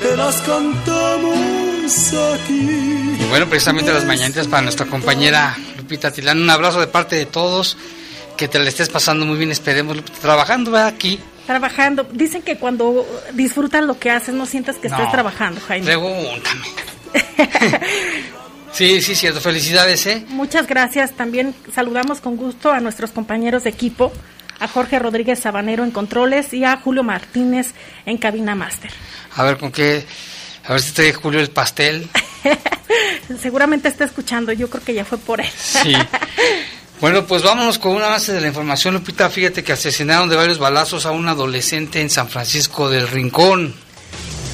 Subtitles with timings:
[0.00, 3.16] te las cantamos aquí.
[3.20, 6.40] Y bueno, precisamente las mañanitas para nuestra compañera Lupita Tilán.
[6.40, 7.76] Un abrazo de parte de todos.
[8.36, 12.06] Que te le estés pasando muy bien, esperemos, trabajando aquí trabajando.
[12.12, 15.84] Dicen que cuando disfrutas lo que haces no sientas que estés trabajando, Jaime.
[15.84, 16.66] Pregúntame.
[18.72, 19.40] sí, sí, cierto.
[19.40, 20.24] Felicidades, ¿eh?
[20.28, 21.12] Muchas gracias.
[21.12, 24.12] También saludamos con gusto a nuestros compañeros de equipo,
[24.58, 27.72] a Jorge Rodríguez Sabanero en controles y a Julio Martínez
[28.06, 28.90] en cabina máster.
[29.36, 30.04] A ver, ¿con qué?
[30.64, 32.08] A ver si trae Julio el pastel.
[33.40, 35.50] Seguramente está escuchando, yo creo que ya fue por él.
[35.54, 35.94] sí.
[37.00, 39.30] Bueno, pues vámonos con una base de la información, Lupita.
[39.30, 43.74] Fíjate que asesinaron de varios balazos a un adolescente en San Francisco del Rincón.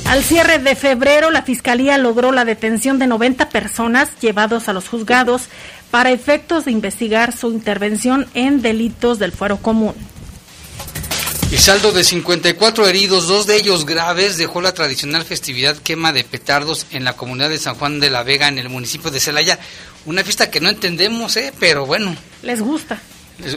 [0.09, 4.89] Al cierre de febrero, la Fiscalía logró la detención de 90 personas llevados a los
[4.89, 5.43] juzgados
[5.91, 9.95] para efectos de investigar su intervención en delitos del fuero común.
[11.51, 16.25] Y saldo de 54 heridos, dos de ellos graves, dejó la tradicional festividad quema de
[16.25, 19.59] petardos en la comunidad de San Juan de la Vega, en el municipio de Celaya.
[20.07, 21.53] Una fiesta que no entendemos, ¿eh?
[21.59, 22.17] Pero bueno.
[22.43, 23.01] Les gusta.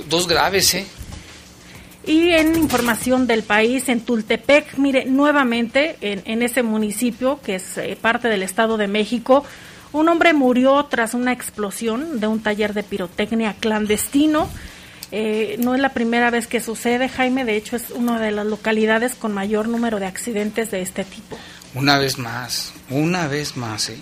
[0.07, 0.85] Dos graves, ¿eh?
[2.09, 7.77] Y en información del país, en Tultepec, mire, nuevamente en, en ese municipio, que es
[7.77, 9.45] eh, parte del Estado de México,
[9.91, 14.49] un hombre murió tras una explosión de un taller de pirotecnia clandestino.
[15.11, 18.47] Eh, no es la primera vez que sucede, Jaime, de hecho es una de las
[18.47, 21.37] localidades con mayor número de accidentes de este tipo.
[21.75, 23.99] Una vez más, una vez más, ¿eh?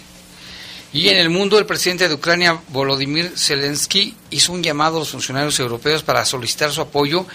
[0.94, 5.10] Y en el mundo, el presidente de Ucrania, Volodymyr Zelensky, hizo un llamado a los
[5.10, 7.28] funcionarios europeos para solicitar su apoyo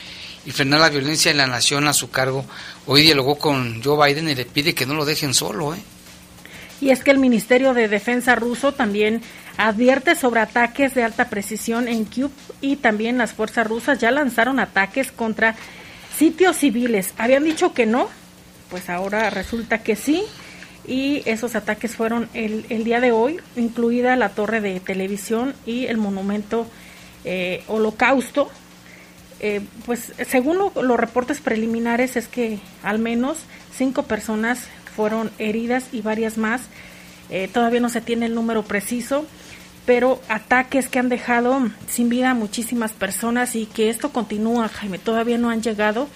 [0.44, 2.44] y frenar la violencia en la nación a su cargo.
[2.86, 5.75] Hoy dialogó con Joe Biden y le pide que no lo dejen solo.
[5.75, 5.78] ¿eh?
[6.80, 9.22] Y es que el Ministerio de Defensa ruso también
[9.56, 12.30] advierte sobre ataques de alta precisión en Kiev
[12.60, 15.54] y también las fuerzas rusas ya lanzaron ataques contra
[16.16, 17.14] sitios civiles.
[17.19, 18.09] Habían dicho que no,
[18.70, 20.24] pues ahora resulta que sí
[20.86, 25.86] y esos ataques fueron el, el, día de hoy, incluida la torre de televisión y
[25.86, 26.66] el monumento
[27.24, 28.50] eh, holocausto.
[29.42, 33.39] Eh, pues según los reportes preliminares es que al menos
[33.77, 34.60] cinco personas
[34.94, 36.62] fueron heridas y varias más.
[37.28, 39.27] Eh, todavía no se tiene el número preciso,
[39.84, 44.98] pero ataques que han dejado sin vida a muchísimas personas y que esto continúa, Jaime,
[44.98, 46.09] todavía no han llegado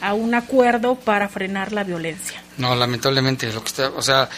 [0.00, 2.42] a un acuerdo para frenar la violencia.
[2.58, 4.28] No, lamentablemente, lo que está, o sea,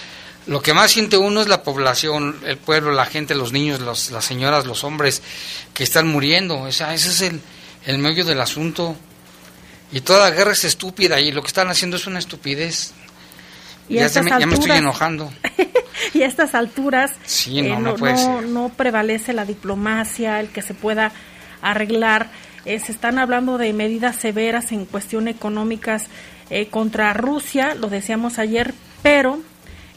[0.47, 4.25] lo que más siente uno es la población, el pueblo, la gente, los niños, las
[4.25, 5.23] señoras, los hombres
[5.73, 6.59] que están muriendo.
[6.61, 7.41] O sea, ese es el,
[7.87, 8.97] el medio del asunto.
[9.93, 12.93] Y toda la guerra es estúpida y lo que están haciendo es una estupidez.
[13.89, 15.31] ¿Y ya, me, ya, me, estoy enojando.
[16.15, 20.63] y a estas alturas sí, no, eh, no, no, no, prevalece la diplomacia, el que
[20.63, 21.13] se pueda
[21.61, 22.31] arreglar.
[22.65, 26.07] Eh, se están hablando de medidas severas en cuestión económicas
[26.49, 29.41] eh, contra Rusia, lo decíamos ayer, pero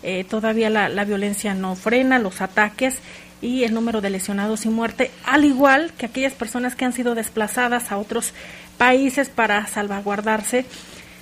[0.04, 3.00] Eh, todavía la, la violencia no frena, los ataques
[3.42, 7.16] y el número de lesionados y muerte, al igual que aquellas personas que han sido
[7.16, 8.34] desplazadas a otros
[8.78, 10.66] países para salvaguardarse.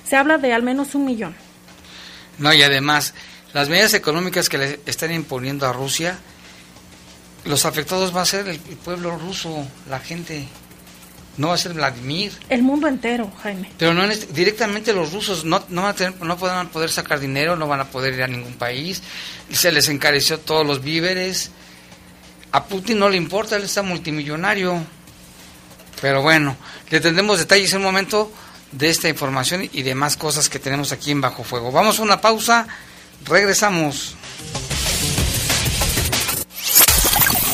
[0.08, 1.34] Se habla de al menos un millón.
[2.38, 3.14] No, y además,
[3.52, 6.18] las medidas económicas que le están imponiendo a Rusia,
[7.44, 10.46] los afectados va a ser el, pueblo ruso, la gente.
[11.38, 12.32] No va a ser Vladimir.
[12.48, 13.70] El mundo entero, Jaime.
[13.76, 16.88] Pero no este, directamente los rusos no, no, van a tener, no van a poder
[16.88, 19.02] sacar dinero, no van a poder ir a ningún país.
[19.52, 21.50] Se les encareció todos los víveres.
[22.56, 24.82] A Putin no le importa, él está multimillonario.
[26.00, 26.56] Pero bueno,
[26.88, 28.32] le tendremos detalles en un momento
[28.72, 31.70] de esta información y demás cosas que tenemos aquí en Bajo Fuego.
[31.70, 32.66] Vamos a una pausa,
[33.26, 34.16] regresamos.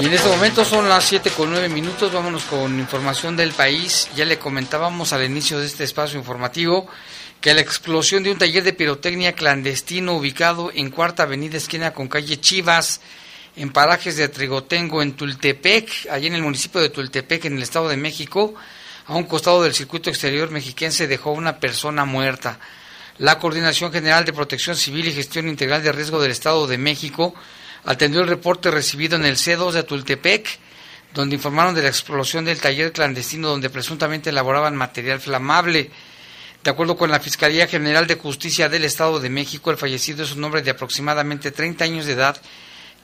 [0.00, 4.08] Y en este momento son las 7 con 9 minutos, vámonos con información del país.
[4.14, 6.86] Ya le comentábamos al inicio de este espacio informativo
[7.40, 12.06] que la explosión de un taller de pirotecnia clandestino ubicado en Cuarta Avenida esquina con
[12.06, 13.00] calle Chivas,
[13.56, 17.88] en parajes de Trigotengo, en Tultepec, allí en el municipio de Tultepec, en el Estado
[17.88, 18.54] de México,
[19.06, 22.60] a un costado del circuito exterior mexiquense, dejó una persona muerta.
[23.18, 27.34] La Coordinación General de Protección Civil y Gestión Integral de Riesgo del Estado de México
[27.88, 30.46] atendió el reporte recibido en el C2 de Tultepec,
[31.14, 35.90] donde informaron de la explosión del taller clandestino donde presuntamente elaboraban material flamable.
[36.62, 40.32] De acuerdo con la Fiscalía General de Justicia del Estado de México, el fallecido es
[40.32, 42.38] un hombre de aproximadamente 30 años de edad,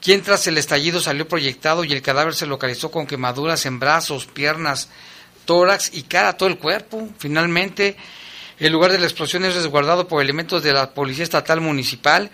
[0.03, 4.27] quien tras el estallido salió proyectado y el cadáver se localizó con quemaduras en brazos,
[4.27, 4.91] piernas,
[5.47, 7.09] tórax y cara, todo el cuerpo.
[7.19, 7.97] Finalmente,
[8.59, 12.31] el lugar de la explosión es resguardado por elementos de la Policía Estatal Municipal,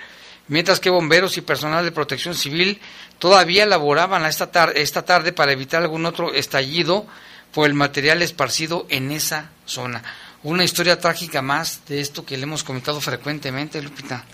[0.51, 2.79] mientras que bomberos y personal de protección civil
[3.19, 7.07] todavía laboraban esta, tarde, esta tarde para evitar algún otro estallido
[7.55, 10.03] por el material esparcido en esa zona.
[10.43, 14.25] Una historia trágica más de esto que le hemos comentado frecuentemente, Lupita.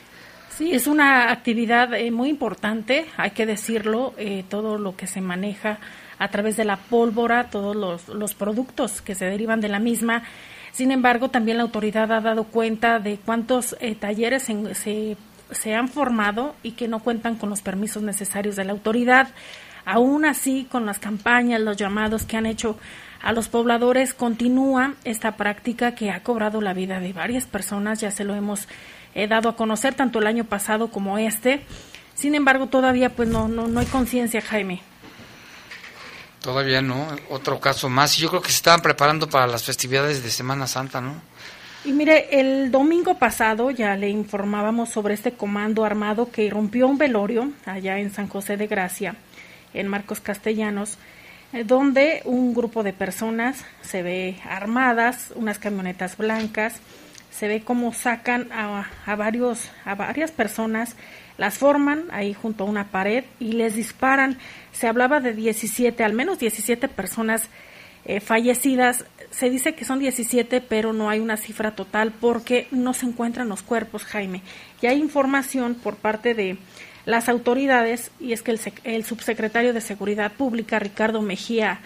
[0.56, 5.20] Sí, es una actividad eh, muy importante, hay que decirlo, eh, todo lo que se
[5.20, 5.78] maneja
[6.18, 10.22] a través de la pólvora, todos los, los productos que se derivan de la misma.
[10.72, 15.16] Sin embargo, también la autoridad ha dado cuenta de cuántos eh, talleres se, se,
[15.50, 19.28] se han formado y que no cuentan con los permisos necesarios de la autoridad.
[19.84, 22.78] Aún así, con las campañas, los llamados que han hecho
[23.22, 28.10] a los pobladores, continúa esta práctica que ha cobrado la vida de varias personas, ya
[28.10, 28.68] se lo hemos
[29.14, 31.64] eh, dado a conocer tanto el año pasado como este.
[32.14, 34.82] Sin embargo, todavía pues no, no, no hay conciencia, Jaime.
[36.40, 38.16] Todavía no, otro caso más.
[38.16, 41.14] Yo creo que se estaban preparando para las festividades de Semana Santa, ¿no?
[41.86, 46.98] Y mire, el domingo pasado ya le informábamos sobre este comando armado que irrumpió un
[46.98, 49.14] velorio allá en San José de Gracia,
[49.72, 50.98] en Marcos Castellanos,
[51.52, 56.80] eh, donde un grupo de personas se ve armadas, unas camionetas blancas,
[57.30, 60.96] se ve cómo sacan a, a, varios, a varias personas,
[61.38, 64.38] las forman ahí junto a una pared y les disparan.
[64.72, 67.48] Se hablaba de 17, al menos 17 personas
[68.08, 69.04] eh, fallecidas.
[69.36, 73.50] Se dice que son 17, pero no hay una cifra total porque no se encuentran
[73.50, 74.40] los cuerpos, Jaime.
[74.80, 76.56] Y hay información por parte de
[77.04, 81.80] las autoridades, y es que el, el subsecretario de Seguridad Pública, Ricardo Mejía,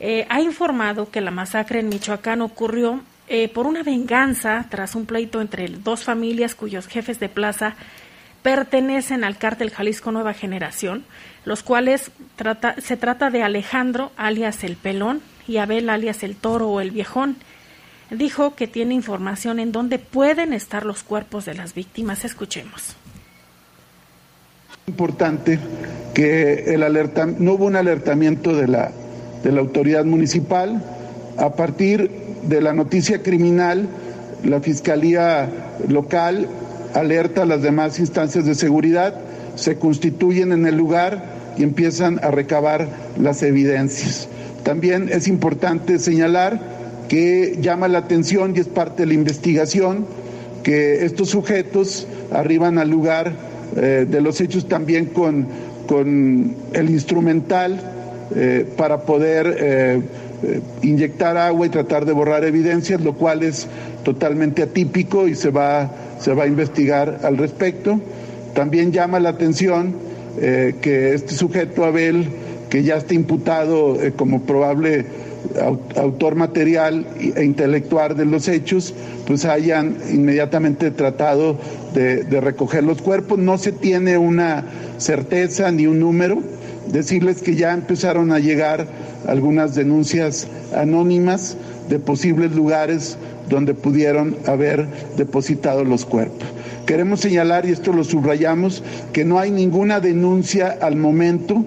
[0.00, 5.04] eh, ha informado que la masacre en Michoacán ocurrió eh, por una venganza tras un
[5.04, 7.74] pleito entre dos familias cuyos jefes de plaza
[8.40, 11.04] pertenecen al cártel Jalisco Nueva Generación,
[11.44, 16.68] los cuales trata, se trata de Alejandro alias el Pelón y Abel alias el Toro
[16.68, 17.36] o el Viejón.
[18.10, 22.24] Dijo que tiene información en dónde pueden estar los cuerpos de las víctimas.
[22.24, 22.94] Escuchemos.
[24.86, 25.58] Importante
[26.14, 28.92] que el alerta, no hubo un alertamiento de la,
[29.42, 30.82] de la autoridad municipal.
[31.36, 32.10] A partir
[32.44, 33.88] de la noticia criminal,
[34.44, 35.50] la Fiscalía
[35.88, 36.48] local
[36.94, 39.20] alerta a las demás instancias de seguridad,
[39.56, 41.24] se constituyen en el lugar
[41.58, 42.88] y empiezan a recabar
[43.18, 44.28] las evidencias.
[44.66, 46.58] También es importante señalar
[47.08, 50.04] que llama la atención y es parte de la investigación
[50.64, 53.32] que estos sujetos arriban al lugar
[53.76, 55.46] eh, de los hechos también con,
[55.86, 57.80] con el instrumental
[58.34, 60.00] eh, para poder eh,
[60.82, 63.68] inyectar agua y tratar de borrar evidencias, lo cual es
[64.02, 68.00] totalmente atípico y se va, se va a investigar al respecto.
[68.52, 69.94] También llama la atención
[70.38, 72.28] que este sujeto, Abel,
[72.70, 75.06] que ya está imputado eh, como probable
[75.96, 77.06] autor material
[77.36, 78.94] e intelectual de los hechos,
[79.26, 81.56] pues hayan inmediatamente tratado
[81.94, 83.38] de, de recoger los cuerpos.
[83.38, 84.64] No se tiene una
[84.98, 86.42] certeza ni un número.
[86.88, 88.86] Decirles que ya empezaron a llegar
[89.26, 91.56] algunas denuncias anónimas
[91.88, 93.16] de posibles lugares
[93.48, 96.46] donde pudieron haber depositado los cuerpos.
[96.86, 98.82] Queremos señalar, y esto lo subrayamos,
[99.12, 101.64] que no hay ninguna denuncia al momento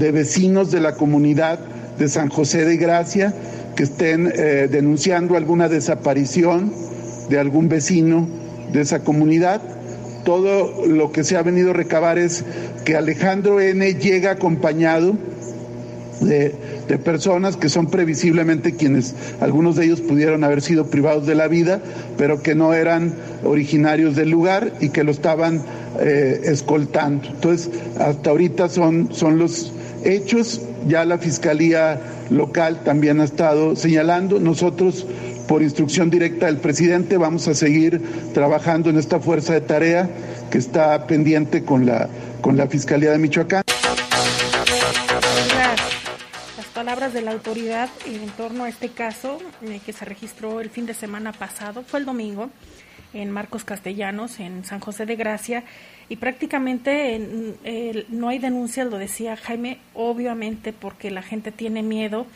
[0.00, 1.58] de vecinos de la comunidad
[1.98, 3.34] de San José de Gracia
[3.76, 6.72] que estén eh, denunciando alguna desaparición
[7.28, 8.26] de algún vecino
[8.72, 9.60] de esa comunidad.
[10.24, 12.44] Todo lo que se ha venido a recabar es
[12.84, 15.16] que Alejandro N llega acompañado
[16.22, 16.54] de,
[16.88, 21.48] de, personas que son previsiblemente quienes, algunos de ellos pudieron haber sido privados de la
[21.48, 21.80] vida,
[22.18, 23.14] pero que no eran
[23.44, 25.62] originarios del lugar y que lo estaban
[26.00, 27.28] eh, escoltando.
[27.28, 29.72] Entonces, hasta ahorita son, son los
[30.04, 35.06] hechos, ya la Fiscalía local también ha estado señalando, nosotros
[35.48, 38.00] por instrucción directa del presidente vamos a seguir
[38.32, 40.08] trabajando en esta fuerza de tarea
[40.50, 42.08] que está pendiente con la,
[42.40, 43.62] con la Fiscalía de Michoacán.
[46.74, 50.86] Palabras de la autoridad en torno a este caso eh, que se registró el fin
[50.86, 52.48] de semana pasado, fue el domingo,
[53.12, 55.64] en Marcos Castellanos, en San José de Gracia,
[56.10, 61.84] y prácticamente en, eh, no hay denuncias, lo decía Jaime, obviamente porque la gente tiene
[61.84, 62.26] miedo.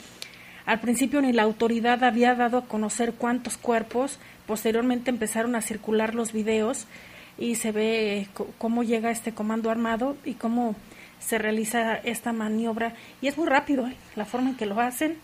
[0.64, 6.14] Al principio ni la autoridad había dado a conocer cuántos cuerpos, posteriormente empezaron a circular
[6.14, 6.86] los videos
[7.36, 8.28] y se ve
[8.58, 10.76] cómo llega este comando armado y cómo
[11.18, 13.96] se realiza esta maniobra y es muy rápido ¿eh?
[14.14, 15.16] la forma en que lo hacen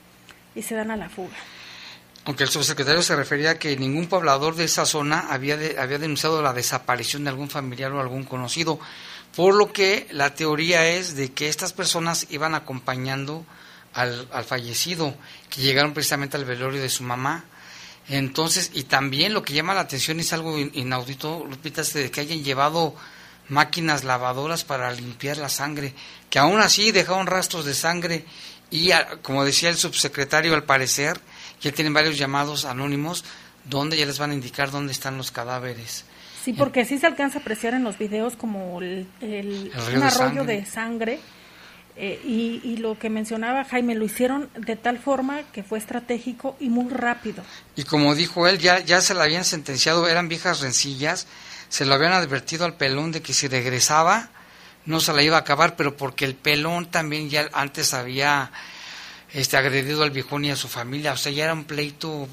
[0.56, 1.36] y se dan a la fuga.
[2.24, 5.98] Aunque el subsecretario se refería a que ningún poblador de esa zona había, de, había
[5.98, 8.78] denunciado la desaparición de algún familiar o algún conocido,
[9.34, 13.46] por lo que la teoría es de que estas personas iban acompañando
[13.94, 15.14] al, al fallecido,
[15.48, 17.44] que llegaron precisamente al velorio de su mamá.
[18.08, 22.44] Entonces, y también lo que llama la atención es algo inaudito, Lupita, de que hayan
[22.44, 22.94] llevado
[23.48, 25.94] máquinas lavadoras para limpiar la sangre,
[26.28, 28.24] que aún así dejaron rastros de sangre
[28.70, 28.90] y,
[29.22, 31.20] como decía el subsecretario, al parecer
[31.60, 33.24] ya tienen varios llamados anónimos
[33.64, 36.04] donde ya les van a indicar dónde están los cadáveres.
[36.44, 40.02] Sí, porque sí se alcanza a apreciar en los videos como el, el, el un
[40.02, 41.20] arroyo de sangre, de sangre
[41.96, 46.56] eh, y, y, lo que mencionaba Jaime, lo hicieron de tal forma que fue estratégico
[46.58, 47.42] y muy rápido.
[47.76, 51.26] Y como dijo él, ya, ya se la habían sentenciado, eran viejas rencillas,
[51.68, 54.30] se lo habían advertido al pelón de que si regresaba,
[54.86, 58.50] no se la iba a acabar, pero porque el pelón también ya antes había
[59.32, 62.28] este agredido al viejón y a su familia, o sea, ya era un pleito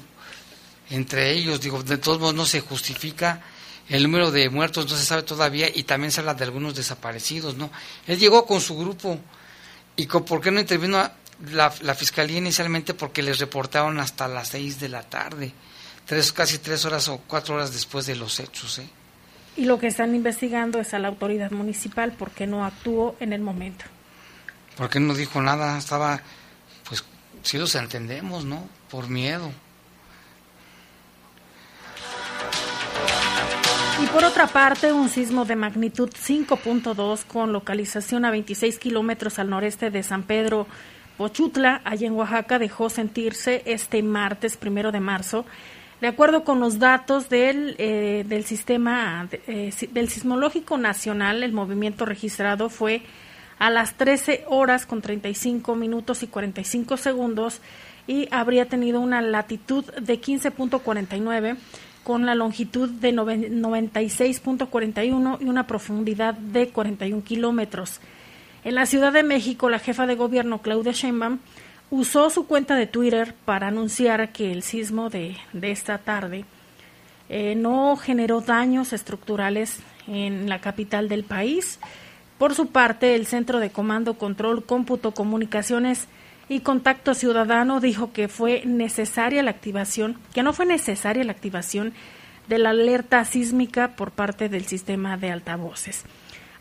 [0.90, 3.42] entre ellos, digo, de todos modos no se justifica
[3.88, 7.56] el número de muertos, no se sabe todavía, y también se habla de algunos desaparecidos,
[7.56, 7.70] ¿no?
[8.06, 9.18] Él llegó con su grupo,
[9.96, 11.10] y con, ¿por qué no intervino
[11.52, 12.94] la, la fiscalía inicialmente?
[12.94, 15.52] Porque les reportaron hasta las seis de la tarde,
[16.04, 18.88] tres, casi tres horas o cuatro horas después de los hechos, ¿eh?
[19.56, 23.40] Y lo que están investigando es a la autoridad municipal porque no actuó en el
[23.40, 23.84] momento.
[24.76, 26.22] Porque no dijo nada, estaba,
[27.48, 28.68] sí los entendemos, ¿no?
[28.90, 29.50] Por miedo.
[34.02, 39.48] Y por otra parte, un sismo de magnitud 5.2 con localización a 26 kilómetros al
[39.48, 40.66] noreste de San Pedro
[41.16, 45.46] Pochutla, allá en Oaxaca, dejó sentirse este martes primero de marzo.
[46.02, 52.04] De acuerdo con los datos del, eh, del sistema eh, del sismológico nacional, el movimiento
[52.04, 53.02] registrado fue
[53.58, 57.60] a las 13 horas con 35 minutos y 45 segundos
[58.06, 61.56] y habría tenido una latitud de 15.49
[62.04, 68.00] con la longitud de 96.41 y una profundidad de 41 kilómetros.
[68.64, 71.38] En la Ciudad de México, la jefa de gobierno, Claudia Sheinbaum,
[71.90, 76.46] usó su cuenta de Twitter para anunciar que el sismo de, de esta tarde
[77.28, 81.78] eh, no generó daños estructurales en la capital del país.
[82.38, 86.06] Por su parte, el Centro de Comando, Control, Cómputo, Comunicaciones
[86.48, 91.92] y Contacto Ciudadano dijo que fue necesaria la activación, que no fue necesaria la activación
[92.46, 96.04] de la alerta sísmica por parte del sistema de altavoces.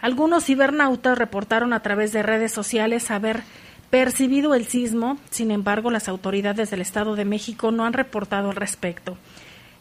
[0.01, 3.43] Algunos cibernautas reportaron a través de redes sociales haber
[3.89, 8.55] percibido el sismo, sin embargo, las autoridades del Estado de México no han reportado al
[8.55, 9.17] respecto.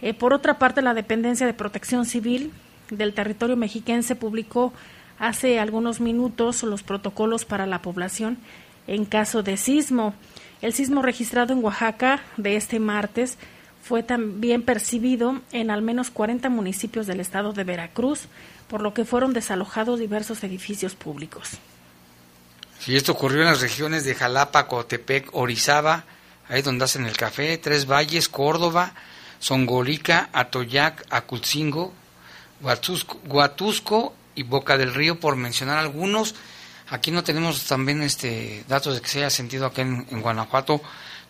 [0.01, 2.53] Eh, por otra parte, la Dependencia de Protección Civil
[2.91, 4.73] del territorio mexiquense publicó
[5.19, 8.39] hace algunos minutos los protocolos para la población
[8.87, 10.15] en caso de sismo.
[10.63, 13.39] El sismo registrado en Oaxaca de este martes
[13.83, 18.23] fue también percibido en al menos 40 municipios del estado de Veracruz,
[18.69, 21.59] por lo que fueron desalojados diversos edificios públicos.
[22.81, 26.05] Sí, esto ocurrió en las regiones de Jalapa, Cotepec, Orizaba,
[26.49, 28.93] ahí donde hacen el café, Tres Valles, Córdoba,
[29.39, 31.93] Songolica, Atoyac, Aculcingo,
[32.61, 36.37] Huatusco y Boca del Río, por mencionar algunos.
[36.89, 40.81] Aquí no tenemos también este datos de que se haya sentido acá en, Guanajuato,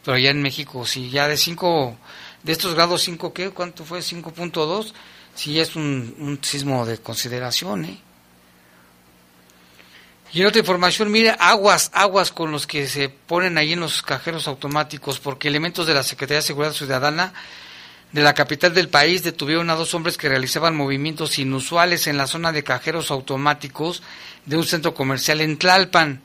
[0.05, 1.97] pero ya en México sí, ya de cinco,
[2.43, 3.51] de estos grados 5, ¿qué?
[3.51, 4.01] ¿Cuánto fue?
[4.01, 4.93] 5.2,
[5.35, 8.01] sí es un, un sismo de consideración, ¿eh?
[10.33, 14.03] Y en otra información, mire, aguas, aguas con los que se ponen ahí en los
[14.03, 17.33] cajeros automáticos, porque elementos de la Secretaría de Seguridad Ciudadana
[18.13, 22.27] de la capital del país detuvieron a dos hombres que realizaban movimientos inusuales en la
[22.27, 24.03] zona de cajeros automáticos
[24.47, 26.23] de un centro comercial en Tlalpan.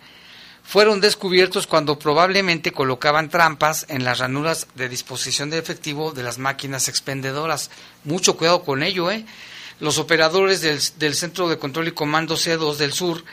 [0.63, 6.37] Fueron descubiertos cuando probablemente colocaban trampas en las ranuras de disposición de efectivo de las
[6.37, 7.71] máquinas expendedoras.
[8.03, 9.25] Mucho cuidado con ello, ¿eh?
[9.81, 13.25] Los operadores del, Centro de Control y Comando C2 del Sur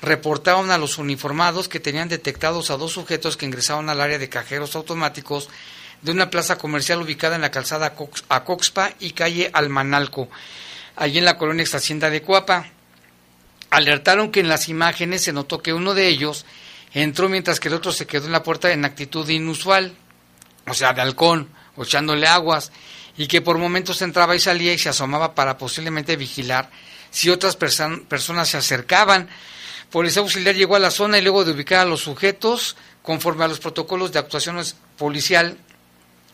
[0.00, 4.28] reportaron a los uniformados que tenían detectados a dos sujetos que ingresaban al área de
[4.28, 5.48] cajeros automáticos
[6.02, 7.94] de una plaza comercial ubicada en la calzada
[8.28, 10.28] Acoxpa y calle Almanalco,
[10.96, 12.66] allí en la colonia ex Hacienda de Cuapa.
[13.70, 16.44] Alertaron que en las imágenes se notó que uno de ellos
[16.92, 19.94] entró mientras que el otro se quedó en la puerta en actitud inusual,
[20.66, 22.70] o sea, de halcón, o echándole aguas,
[23.16, 26.70] y que por momentos entraba y salía y se asomaba para posiblemente vigilar
[27.10, 29.28] si otras personas se acercaban.
[29.90, 33.48] Policía auxiliar llegó a la zona y luego de ubicar a los sujetos, conforme a
[33.48, 34.62] los protocolos de actuación
[34.96, 35.58] policial,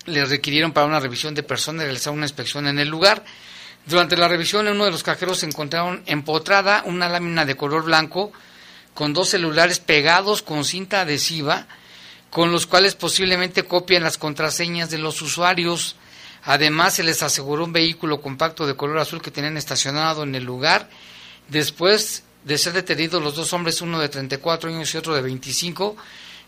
[0.09, 3.25] les requirieron para una revisión de personas realizar una inspección en el lugar.
[3.87, 7.85] Durante la revisión en uno de los cajeros se encontraron empotrada una lámina de color
[7.85, 8.33] blanco
[8.95, 11.67] con dos celulares pegados con cinta adhesiva
[12.31, 15.97] con los cuales posiblemente copian las contraseñas de los usuarios.
[16.45, 20.45] Además, se les aseguró un vehículo compacto de color azul que tenían estacionado en el
[20.45, 20.89] lugar.
[21.49, 25.97] Después de ser detenidos los dos hombres, uno de 34 años y otro de 25,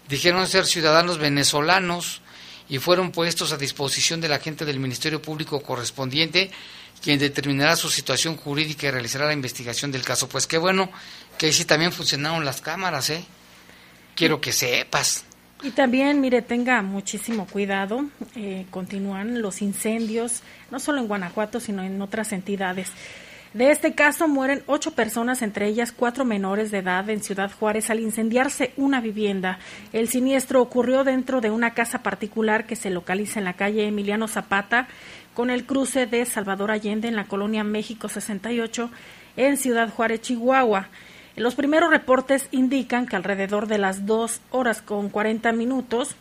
[0.09, 2.21] dijeron ser ciudadanos venezolanos
[2.71, 6.51] y fueron puestos a disposición de la gente del Ministerio Público correspondiente,
[7.03, 10.29] quien determinará su situación jurídica y realizará la investigación del caso.
[10.29, 10.89] Pues qué bueno
[11.37, 13.25] que sí también funcionaron las cámaras, ¿eh?
[14.15, 15.25] Quiero que sepas.
[15.63, 21.83] Y también, mire, tenga muchísimo cuidado, eh, continúan los incendios, no solo en Guanajuato, sino
[21.83, 22.91] en otras entidades.
[23.53, 27.91] De este caso mueren ocho personas, entre ellas cuatro menores de edad en Ciudad Juárez,
[27.91, 29.59] al incendiarse una vivienda.
[29.93, 34.29] El siniestro ocurrió dentro de una casa particular que se localiza en la calle Emiliano
[34.29, 34.87] Zapata,
[35.35, 38.89] con el cruce de Salvador Allende en la colonia México 68,
[39.37, 40.87] en Ciudad Juárez, Chihuahua.
[41.35, 46.15] Los primeros reportes indican que alrededor de las 2 horas con 40 minutos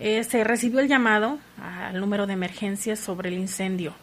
[0.00, 3.94] eh, se recibió el llamado al número de emergencias sobre el incendio.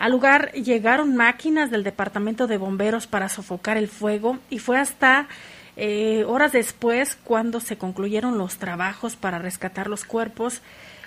[0.00, 5.28] Al lugar llegaron máquinas del Departamento de Bomberos para sofocar el fuego y fue hasta
[5.76, 10.62] eh, horas después cuando se concluyeron los trabajos para rescatar los cuerpos,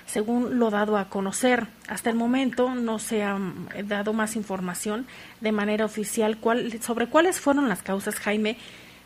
[0.06, 1.66] según lo dado a conocer.
[1.88, 5.08] Hasta el momento no se ha mm, dado más información
[5.42, 6.38] de manera oficial
[6.80, 8.58] sobre cuáles fueron las causas, Jaime,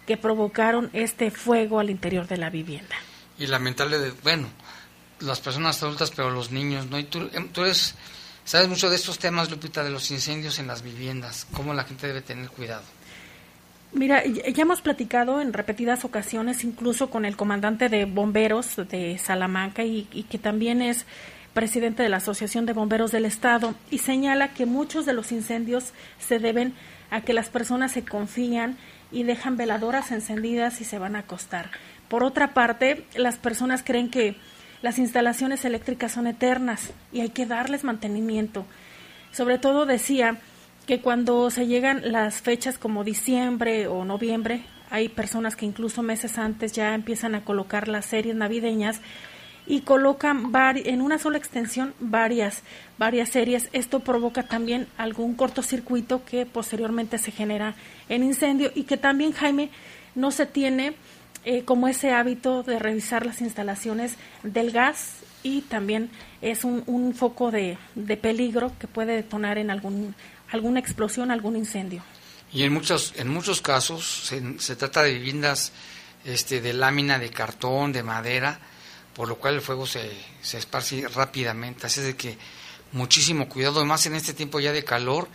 [0.05, 2.97] que provocaron este fuego al interior de la vivienda.
[3.39, 4.49] Y lamentable, bueno,
[5.21, 6.99] las personas adultas, pero los niños, ¿no?
[6.99, 7.95] Y tú, em, eres,
[8.47, 12.07] sabes mucho de estos temas, Lupita, de los incendios en las viviendas, cómo la gente
[12.07, 12.83] debe tener cuidado.
[13.91, 19.83] Mira, ya hemos platicado en repetidas ocasiones, incluso con el comandante de bomberos de Salamanca
[19.83, 21.05] y, que también es
[21.53, 25.91] presidente de la Asociación de Bomberos del Estado, y señala que muchos de los incendios
[26.19, 26.73] se deben
[27.11, 28.77] a que las personas se confían
[29.11, 31.71] y dejan veladoras encendidas y se van a acostar.
[32.07, 34.37] Por otra parte, las personas creen que
[34.81, 38.65] las instalaciones eléctricas son eternas y hay que darles mantenimiento.
[39.31, 40.37] Sobre todo decía
[40.85, 46.37] que cuando se llegan las fechas como diciembre o noviembre, hay personas que incluso meses
[46.37, 49.01] antes ya empiezan a colocar las series navideñas
[49.65, 52.63] y colocan en una sola extensión varias
[52.97, 53.69] varias series.
[53.73, 57.75] Esto provoca también algún cortocircuito que posteriormente se genera
[58.07, 59.69] en incendio y que también Jaime
[60.15, 60.95] no se tiene
[61.45, 66.09] eh, como ese hábito de revisar las instalaciones del gas y también
[66.41, 67.77] es un, foco de,
[68.21, 70.15] peligro que puede detonar en algún,
[70.51, 72.03] alguna explosión, algún incendio.
[72.51, 75.71] Y en muchos, en muchos casos se, trata de viviendas
[76.25, 78.59] este, de lámina, de cartón, de madera,
[79.13, 81.87] por lo cual el fuego se, se esparce rápidamente.
[81.87, 82.37] Así es de que
[82.91, 85.27] muchísimo cuidado, además en este tiempo ya de calor,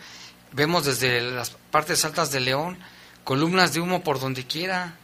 [0.51, 2.77] vemos desde las partes altas de León
[3.23, 4.97] columnas de humo por donde quiera,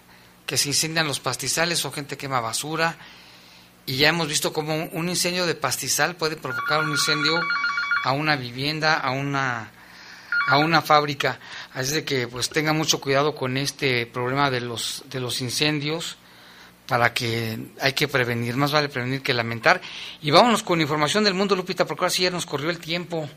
[0.50, 2.98] que se incendian los pastizales o gente quema basura.
[3.86, 7.40] Y ya hemos visto cómo un incendio de pastizal puede provocar un incendio
[8.04, 9.70] a una vivienda, a una
[10.48, 11.40] a una fábrica.
[11.76, 16.18] Así de que pues tenga mucho cuidado con este problema de los de los incendios
[16.88, 19.80] para que hay que prevenir, más vale prevenir que lamentar.
[20.20, 23.30] Y vámonos con información del mundo, Lupita, porque ahora ya nos corrió el tiempo.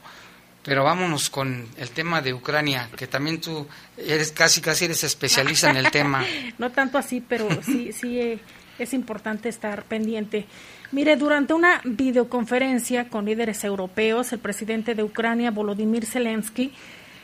[0.65, 5.71] Pero vámonos con el tema de Ucrania, que también tú eres casi casi eres especialista
[5.71, 6.25] en el tema.
[6.59, 8.39] no tanto así, pero sí sí eh,
[8.79, 10.47] es importante estar pendiente.
[10.93, 16.73] Mire, durante una videoconferencia con líderes europeos, el presidente de Ucrania, Volodymyr Zelensky,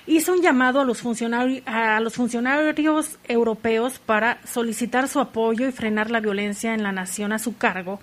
[0.07, 5.73] hizo un llamado a los, funcionarios, a los funcionarios europeos para solicitar su apoyo y
[5.73, 8.01] frenar la violencia en la nación a su cargo,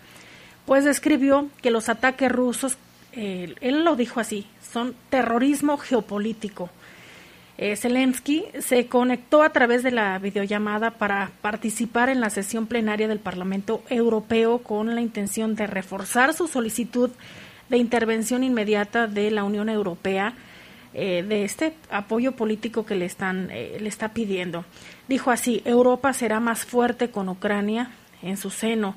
[0.65, 2.77] pues describió que los ataques rusos,
[3.13, 6.69] eh, él lo dijo así, son terrorismo geopolítico.
[7.57, 13.07] Eh, Zelensky se conectó a través de la videollamada para participar en la sesión plenaria
[13.07, 17.09] del Parlamento Europeo con la intención de reforzar su solicitud
[17.69, 20.33] de intervención inmediata de la Unión Europea
[20.93, 24.65] eh, de este apoyo político que le están eh, le está pidiendo.
[25.07, 28.95] Dijo así: Europa será más fuerte con Ucrania en su seno.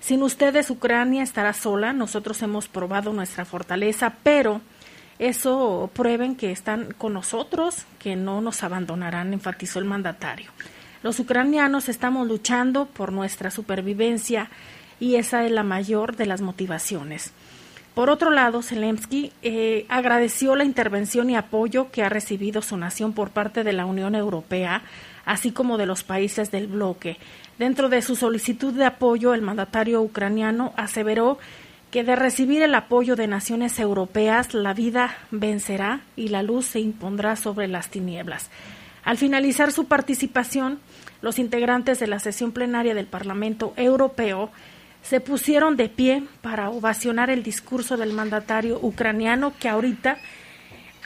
[0.00, 1.92] Sin ustedes Ucrania estará sola.
[1.92, 4.62] Nosotros hemos probado nuestra fortaleza, pero
[5.20, 10.50] eso prueben que están con nosotros, que no nos abandonarán, enfatizó el mandatario.
[11.02, 14.50] Los ucranianos estamos luchando por nuestra supervivencia
[14.98, 17.32] y esa es la mayor de las motivaciones.
[17.92, 23.12] Por otro lado, Zelensky eh, agradeció la intervención y apoyo que ha recibido su nación
[23.12, 24.84] por parte de la Unión Europea,
[25.26, 27.18] así como de los países del bloque.
[27.58, 31.38] Dentro de su solicitud de apoyo, el mandatario ucraniano aseveró
[31.90, 36.80] que de recibir el apoyo de naciones europeas la vida vencerá y la luz se
[36.80, 38.50] impondrá sobre las tinieblas.
[39.02, 40.78] Al finalizar su participación,
[41.20, 44.50] los integrantes de la sesión plenaria del Parlamento Europeo
[45.02, 50.18] se pusieron de pie para ovacionar el discurso del mandatario ucraniano que ahorita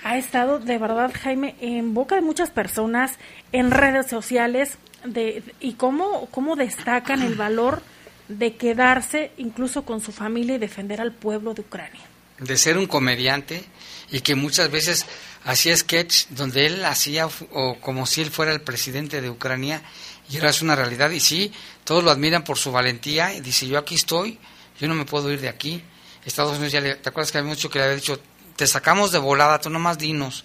[0.03, 3.19] ha estado de verdad, Jaime, en boca de muchas personas
[3.53, 7.81] en redes sociales de, y cómo, cómo destacan el valor
[8.29, 12.03] de quedarse incluso con su familia y defender al pueblo de Ucrania.
[12.39, 13.65] De ser un comediante
[14.11, 15.07] y que muchas veces
[15.45, 19.83] hacía sketch donde él hacía o como si él fuera el presidente de Ucrania
[20.31, 21.53] y ahora es una realidad y sí,
[21.85, 24.39] todos lo admiran por su valentía y dice yo aquí estoy,
[24.81, 25.83] yo no me puedo ir de aquí.
[26.25, 28.19] Estados Unidos ya le, ¿te acuerdas que había mucho que le había dicho,
[28.57, 30.45] te sacamos de volada, tú nomás dinos?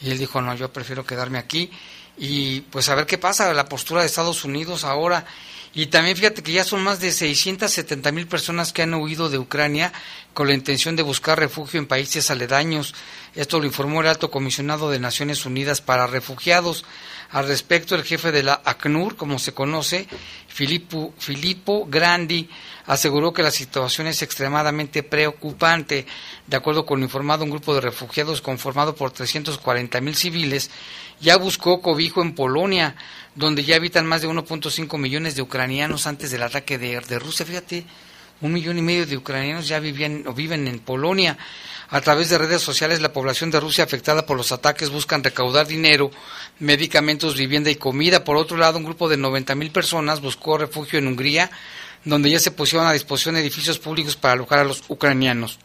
[0.00, 1.70] Y él dijo, no, yo prefiero quedarme aquí
[2.16, 5.26] y pues a ver qué pasa, la postura de Estados Unidos ahora
[5.72, 9.38] y también fíjate que ya son más de 670 mil personas que han huido de
[9.38, 9.92] Ucrania
[10.34, 12.94] con la intención de buscar refugio en países aledaños.
[13.36, 16.84] Esto lo informó el alto comisionado de Naciones Unidas para Refugiados.
[17.32, 20.08] Al respecto, el jefe de la ACNUR, como se conoce,
[20.48, 22.48] Filippo, Grandi,
[22.86, 26.06] aseguró que la situación es extremadamente preocupante.
[26.48, 30.70] De acuerdo con lo informado, un grupo de refugiados conformado por 340 mil civiles
[31.20, 32.96] ya buscó cobijo en Polonia,
[33.36, 37.46] donde ya habitan más de 1.5 millones de ucranianos antes del ataque de, de Rusia.
[37.46, 37.84] Fíjate,
[38.40, 41.38] un millón y medio de ucranianos ya vivían o viven en Polonia.
[41.90, 45.66] A través de redes sociales, la población de Rusia afectada por los ataques buscan recaudar
[45.66, 46.12] dinero,
[46.60, 48.22] medicamentos, vivienda y comida.
[48.22, 51.50] Por otro lado, un grupo de 90 mil personas buscó refugio en Hungría,
[52.04, 55.58] donde ya se pusieron a disposición edificios públicos para alojar a los ucranianos.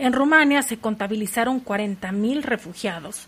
[0.00, 3.26] En Rumania se contabilizaron 40 mil refugiados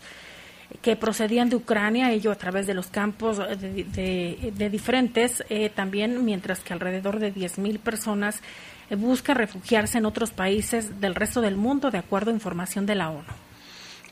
[0.81, 6.59] que procedían de Ucrania, ello a través de los campos de, diferentes, eh, también mientras
[6.59, 8.41] que alrededor de 10 mil personas
[8.95, 13.09] busca refugiarse en otros países del resto del mundo, de acuerdo a información de la
[13.09, 13.23] ONU.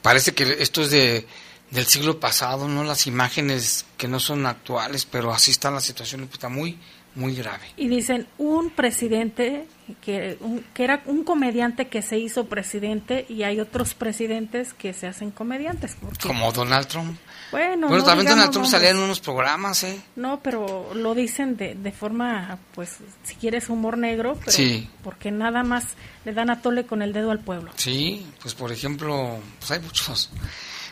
[0.01, 1.25] Parece que esto es de,
[1.71, 2.83] del siglo pasado, ¿no?
[2.83, 6.77] Las imágenes que no son actuales, pero así está la situación, está muy,
[7.15, 7.65] muy grave.
[7.75, 9.65] Y dicen, un presidente,
[10.01, 10.37] que,
[10.73, 15.31] que era un comediante que se hizo presidente y hay otros presidentes que se hacen
[15.31, 15.97] comediantes.
[16.21, 17.17] Como Donald Trump.
[17.51, 20.01] Bueno, bueno también Donald Trump salía en unos programas, ¿eh?
[20.15, 24.89] No, pero lo dicen de, de forma, pues, si quieres humor negro, pero sí.
[25.03, 25.85] porque nada más
[26.25, 27.71] le dan a tole con el dedo al pueblo.
[27.75, 30.29] Sí, pues por ejemplo, pues hay muchos.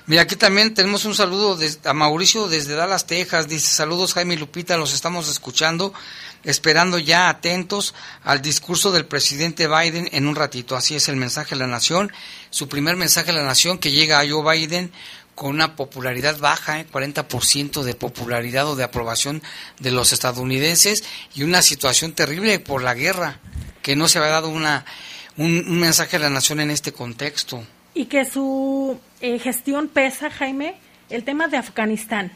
[0.08, 3.48] Mira, aquí también tenemos un saludo de, a Mauricio desde Dallas, Texas.
[3.48, 5.96] Dice, saludos Jaime y Lupita, los estamos escuchando,
[6.44, 10.76] esperando ya atentos al discurso del presidente Biden en un ratito.
[10.76, 12.12] Así es el mensaje de la nación,
[12.52, 14.91] su primer mensaje a la nación que llega a Joe Biden
[15.36, 16.88] con una popularidad baja, ¿eh?
[16.91, 19.43] 40% de popularidad o de aprobación
[19.80, 21.04] de los estadounidenses
[21.36, 23.39] y una situación terrible por la guerra,
[23.82, 24.86] que no se había dado una,
[25.38, 27.63] un, un mensaje a la nación en este contexto.
[27.93, 30.76] Y que su eh, gestión pesa, Jaime,
[31.10, 32.32] el tema de Afganistán,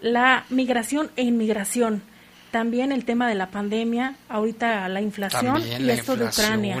[0.00, 2.02] la migración e inmigración,
[2.50, 6.76] también el tema de la pandemia, ahorita la inflación y esto de Ucrania.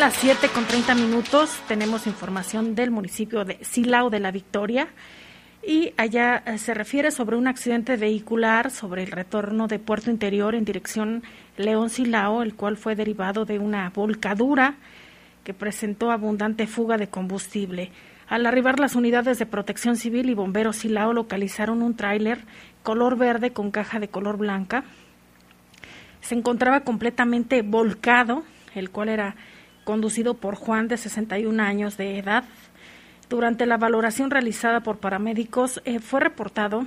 [0.00, 1.60] Son las 7 con 30 minutos.
[1.68, 4.88] Tenemos información del municipio de Silao de la Victoria.
[5.62, 10.54] Y allá eh, se refiere sobre un accidente vehicular sobre el retorno de Puerto Interior
[10.54, 11.22] en dirección
[11.58, 14.76] León Silao, el cual fue derivado de una volcadura
[15.44, 17.90] que presentó abundante fuga de combustible.
[18.26, 22.38] Al arribar las unidades de protección civil y bomberos Silao localizaron un tráiler
[22.82, 24.82] color verde con caja de color blanca.
[26.22, 29.36] Se encontraba completamente volcado, el cual era
[29.84, 32.44] conducido por Juan de 61 años de edad.
[33.28, 36.86] Durante la valoración realizada por paramédicos eh, fue reportado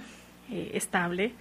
[0.51, 1.34] eh, estable.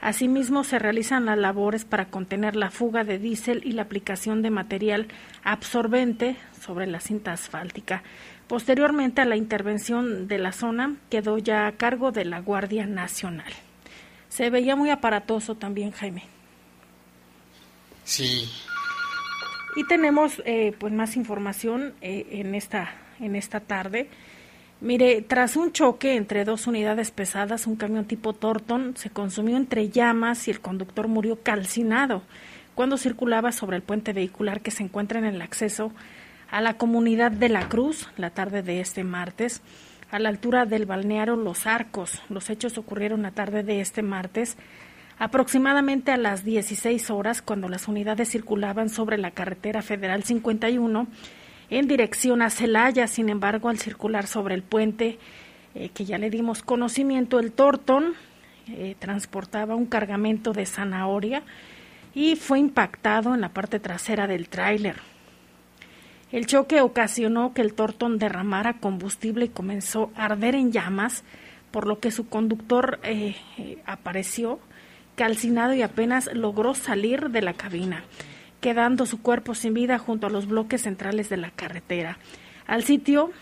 [0.00, 4.50] Asimismo, se realizan las labores para contener la fuga de diésel y la aplicación de
[4.50, 5.06] material
[5.44, 8.02] absorbente sobre la cinta asfáltica.
[8.48, 13.52] Posteriormente a la intervención de la zona quedó ya a cargo de la Guardia Nacional.
[14.28, 16.24] Se veía muy aparatoso también, Jaime.
[18.04, 18.50] Sí.
[19.76, 24.08] Y tenemos eh, pues más información eh, en esta en esta tarde.
[24.80, 29.90] Mire, tras un choque entre dos unidades pesadas, un camión tipo Torton se consumió entre
[29.90, 32.22] llamas y el conductor murió calcinado
[32.74, 35.92] cuando circulaba sobre el puente vehicular que se encuentra en el acceso
[36.50, 39.62] a la comunidad de La Cruz la tarde de este martes,
[40.10, 42.20] a la altura del balneario Los Arcos.
[42.28, 44.56] Los hechos ocurrieron la tarde de este martes,
[45.18, 51.06] aproximadamente a las 16 horas, cuando las unidades circulaban sobre la carretera federal 51
[51.70, 53.06] en dirección a Celaya.
[53.06, 55.18] Sin embargo, al circular sobre el puente
[55.74, 58.14] eh, que ya le dimos conocimiento, el Torton
[58.68, 61.42] eh, transportaba un cargamento de zanahoria
[62.14, 64.96] y fue impactado en la parte trasera del tráiler.
[66.30, 71.24] El choque ocasionó que el Torton derramara combustible y comenzó a arder en llamas,
[71.70, 73.36] por lo que su conductor eh,
[73.86, 74.58] apareció
[75.16, 78.04] calcinado y apenas logró salir de la cabina
[78.62, 82.16] quedando su cuerpo sin vida junto a los bloques centrales de la carretera.
[82.66, 83.32] Al sitio,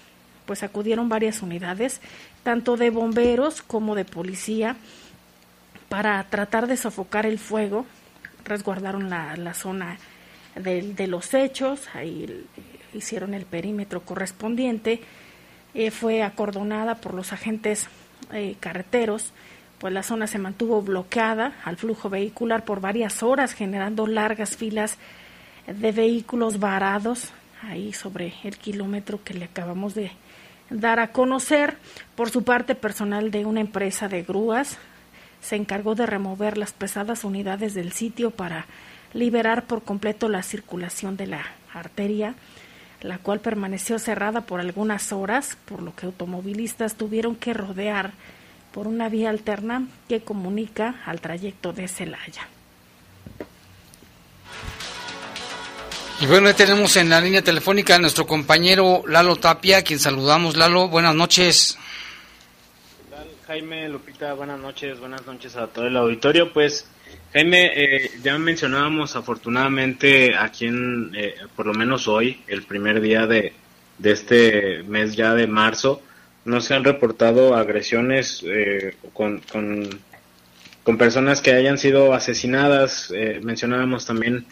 [0.47, 2.01] pues acudieron varias unidades,
[2.43, 4.77] tanto de bomberos como de policía,
[5.91, 7.85] para tratar de sofocar el fuego.
[8.45, 9.99] Resguardaron la, la zona
[10.55, 12.47] de, los hechos, ahí
[12.95, 15.03] hicieron el perímetro correspondiente.
[15.75, 17.89] Eh, fue acordonada por los agentes
[18.33, 19.33] eh, carreteros,
[19.81, 24.99] pues la zona se mantuvo bloqueada al flujo vehicular por varias horas, generando largas filas
[25.67, 27.31] de vehículos varados
[27.63, 30.13] ahí sobre el kilómetro que le acabamos de
[30.69, 31.79] dar a conocer.
[32.15, 34.77] Por su parte, personal de una empresa de grúas
[35.41, 38.67] se encargó de remover las pesadas unidades del sitio para
[39.15, 42.35] liberar por completo la circulación de la arteria,
[43.01, 48.13] la cual permaneció cerrada por algunas horas, por lo que automovilistas tuvieron que rodear
[48.73, 52.49] por una vía alterna que comunica al trayecto de Celaya.
[56.21, 60.55] Y bueno, tenemos en la línea telefónica a nuestro compañero Lalo Tapia, quien saludamos.
[60.55, 61.79] Lalo, buenas noches.
[63.47, 66.53] Jaime, Lupita, buenas noches, buenas noches a todo el auditorio.
[66.53, 66.87] Pues,
[67.33, 73.27] Jaime, eh, ya mencionábamos afortunadamente aquí en, eh, por lo menos hoy, el primer día
[73.27, 73.55] de,
[73.99, 76.03] de este mes ya de marzo,
[76.45, 79.89] no se han reportado agresiones eh, con, con,
[80.83, 83.13] con, personas que hayan sido asesinadas.
[83.15, 84.47] Eh, mencionábamos también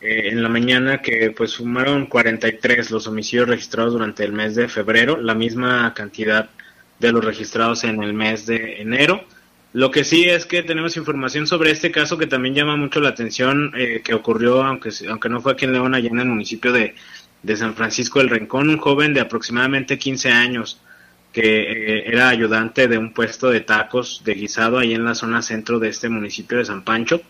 [0.00, 4.68] eh, en la mañana que pues sumaron 43 los homicidios registrados durante el mes de
[4.68, 6.50] febrero, la misma cantidad
[6.98, 9.24] de los registrados en el mes de enero.
[9.72, 13.10] Lo que sí es que tenemos información sobre este caso que también llama mucho la
[13.10, 13.72] atención,
[14.02, 16.94] que ocurrió, aunque, aunque no fue aquí en León, allá en el municipio de,
[17.42, 20.80] de San Francisco del Rincón, un joven de aproximadamente 15 años,
[21.38, 25.40] que eh, era ayudante de un puesto de tacos de guisado ahí en la zona
[25.40, 27.22] centro de este municipio de San Pancho.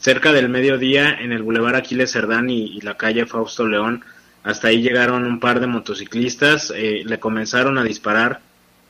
[0.00, 4.04] Cerca del mediodía, en el bulevar Aquiles Cerdán y, y la calle Fausto León,
[4.42, 8.40] hasta ahí llegaron un par de motociclistas, eh, le comenzaron a disparar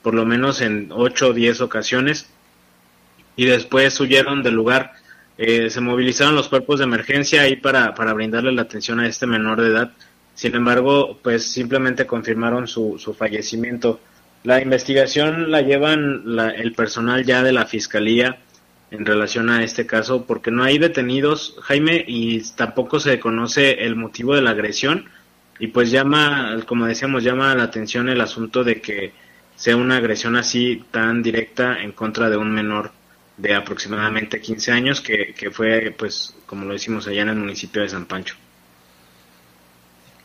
[0.00, 2.30] por lo menos en 8 o 10 ocasiones
[3.36, 4.92] y después huyeron del lugar.
[5.36, 9.26] Eh, se movilizaron los cuerpos de emergencia ahí para, para brindarle la atención a este
[9.26, 9.92] menor de edad.
[10.34, 14.00] Sin embargo, pues simplemente confirmaron su, su fallecimiento.
[14.44, 18.38] La investigación la llevan la, el personal ya de la fiscalía
[18.90, 23.96] en relación a este caso porque no hay detenidos, Jaime, y tampoco se conoce el
[23.96, 25.06] motivo de la agresión
[25.58, 29.12] y pues llama, como decíamos, llama la atención el asunto de que
[29.56, 32.92] sea una agresión así tan directa en contra de un menor
[33.38, 37.82] de aproximadamente 15 años que, que fue, pues, como lo decimos allá en el municipio
[37.82, 38.36] de San Pancho.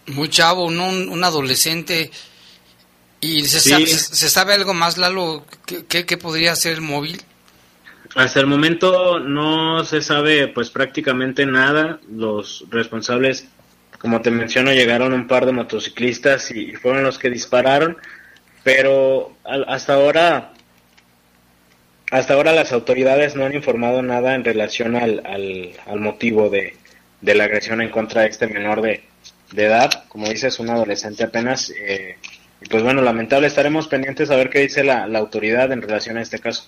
[0.07, 0.89] Muy chavo, ¿no?
[0.89, 2.11] un, un adolescente
[3.21, 3.69] ¿Y se, sí.
[3.69, 5.45] sabe, se, sabe, algo más, Lalo?
[5.65, 7.21] ¿Qué, qué, qué podría ser el móvil?
[8.15, 11.99] Hasta el momento no se sabe pues prácticamente nada.
[12.09, 13.45] Los responsables,
[13.99, 17.97] como te menciono, llegaron un par de motociclistas y fueron los que dispararon,
[18.63, 20.53] pero hasta ahora
[22.11, 26.75] hasta ahora las autoridades no han informado nada en relación al, al, al motivo de,
[27.21, 29.03] de, la agresión en contra de este menor de,
[29.51, 30.05] de edad.
[30.07, 31.69] Como dices, un adolescente apenas.
[31.69, 32.17] Eh,
[32.61, 36.17] y pues bueno, lamentable, estaremos pendientes a ver qué dice la, la autoridad en relación
[36.17, 36.67] a este caso.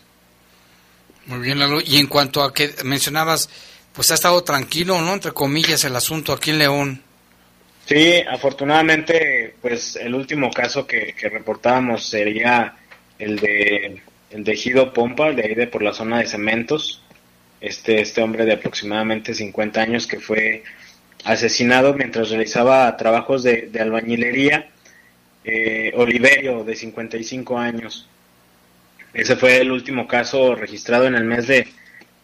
[1.25, 1.81] Muy bien, Lalo.
[1.81, 3.49] Y en cuanto a que mencionabas,
[3.93, 5.13] pues ha estado tranquilo, ¿no?
[5.13, 7.01] Entre comillas, el asunto aquí en León.
[7.85, 12.75] Sí, afortunadamente, pues el último caso que, que reportábamos sería
[13.19, 17.01] el de el de Ejido Pompa, de ahí de por la zona de cementos.
[17.59, 20.63] Este, este hombre de aproximadamente 50 años que fue
[21.25, 24.69] asesinado mientras realizaba trabajos de, de albañilería.
[25.43, 28.07] Eh, Oliverio, de 55 años.
[29.13, 31.67] Ese fue el último caso registrado en el mes de,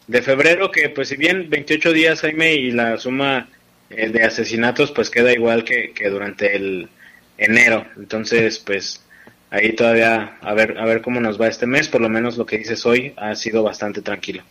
[0.06, 3.48] de febrero, que pues si bien 28 días, Jaime, y la suma
[3.90, 6.88] eh, de asesinatos pues queda igual que, que durante el
[7.36, 7.86] enero.
[7.96, 9.02] Entonces, pues
[9.50, 12.46] ahí todavía a ver, a ver cómo nos va este mes, por lo menos lo
[12.46, 14.42] que dices hoy ha sido bastante tranquilo.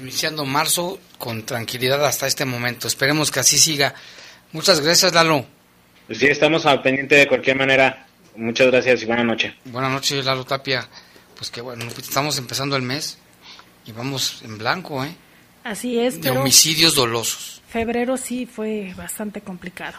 [0.00, 2.88] Iniciando marzo con tranquilidad hasta este momento.
[2.88, 3.94] Esperemos que así siga.
[4.52, 5.46] Muchas gracias, Lalo.
[6.06, 8.06] Pues sí, estamos al pendiente de cualquier manera.
[8.38, 9.52] Muchas gracias y buenas noches.
[9.64, 10.88] Buenas noches, Lalo Tapia.
[11.36, 13.18] Pues que bueno, estamos empezando el mes
[13.84, 15.12] y vamos en blanco, ¿eh?
[15.64, 17.60] Así es, De pero homicidios dolosos.
[17.68, 19.98] febrero sí fue bastante complicado.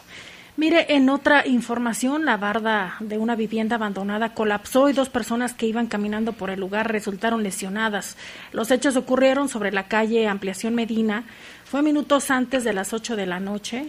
[0.55, 5.65] Mire, en otra información, la barda de una vivienda abandonada colapsó y dos personas que
[5.65, 8.15] iban caminando por el lugar resultaron lesionadas.
[8.53, 11.25] Los hechos ocurrieron sobre la calle Ampliación Medina.
[11.65, 13.87] Fue minutos antes de las 8 de la noche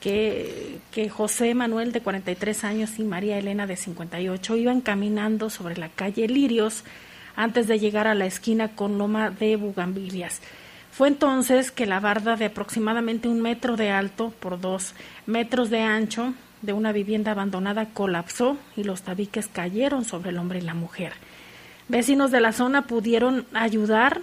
[0.00, 0.78] que,
[1.10, 6.28] José Manuel, de 43 años, y María Elena, de 58, iban caminando sobre la calle
[6.28, 6.84] Lirios
[7.34, 10.40] antes de llegar a la esquina con Loma de Bugambilias.
[10.92, 14.94] Fue entonces que la barda de aproximadamente un metro de alto por dos
[15.26, 16.32] metros de ancho
[16.62, 21.12] de una vivienda abandonada colapsó y los tabiques cayeron sobre el hombre y la mujer.
[21.88, 24.22] Vecinos de la zona pudieron ayudar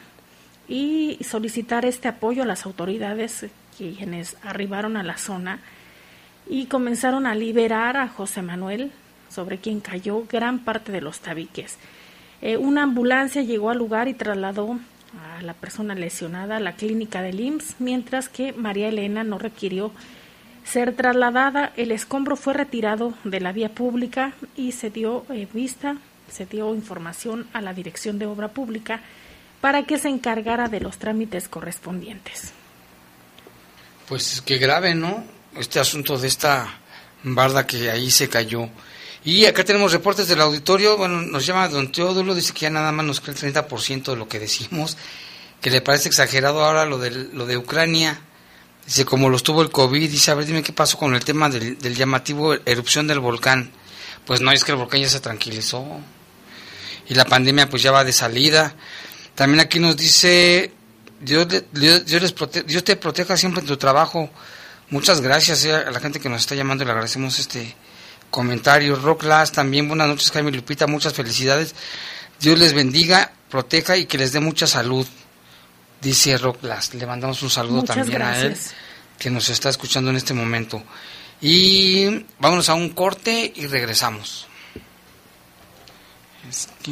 [0.68, 5.60] y solicitar este apoyo a las autoridades quienes arribaron a la zona
[6.48, 8.92] y comenzaron a liberar a José Manuel,
[9.30, 11.78] sobre quien cayó gran parte de los tabiques.
[12.42, 14.80] Eh, una ambulancia llegó al lugar y trasladó
[15.38, 19.92] a la persona lesionada a la clínica del IMSS, mientras que María Elena no requirió
[20.64, 21.72] ser trasladada.
[21.78, 25.98] El escombro fue retirado de la vía pública y se dio eh, vista,
[26.30, 29.02] se dio información a la Dirección de Obra Pública
[29.62, 32.54] para que se encargara de los trámites correspondientes.
[34.08, 35.24] Pues qué grave, ¿no?
[35.58, 36.80] Este asunto de esta
[37.24, 38.70] barda que ahí se cayó.
[39.26, 40.98] Y acá tenemos reportes del auditorio.
[40.98, 44.16] Bueno, nos llama don Teodulo, dice que ya nada más nos cree el 30% de
[44.18, 44.98] lo que decimos,
[45.62, 48.20] que le parece exagerado ahora lo de, lo de Ucrania.
[48.86, 51.48] Dice, como lo estuvo el COVID, dice, a ver, dime qué pasó con el tema
[51.48, 53.72] del, del llamativo erupción del volcán.
[54.26, 55.86] Pues no, es que el volcán ya se tranquilizó.
[57.08, 58.76] Y la pandemia pues ya va de salida.
[59.36, 60.74] También aquí nos dice,
[61.24, 64.30] Dios, Dios, Dios les prote- Dios te proteja siempre en tu trabajo.
[64.90, 67.76] Muchas gracias eh, a la gente que nos está llamando, le agradecemos este
[68.30, 68.96] comentario.
[68.96, 71.74] Rock Lass también, buenas noches Jaime Lupita, muchas felicidades.
[72.40, 75.08] Dios les bendiga, proteja y que les dé mucha salud,
[76.02, 76.94] dice Rock Lass.
[76.94, 78.58] Le mandamos un saludo Muchas también a él,
[79.18, 80.84] que nos está escuchando en este momento.
[81.42, 84.48] Y vámonos a un corte y regresamos.
[86.50, 86.92] Es que...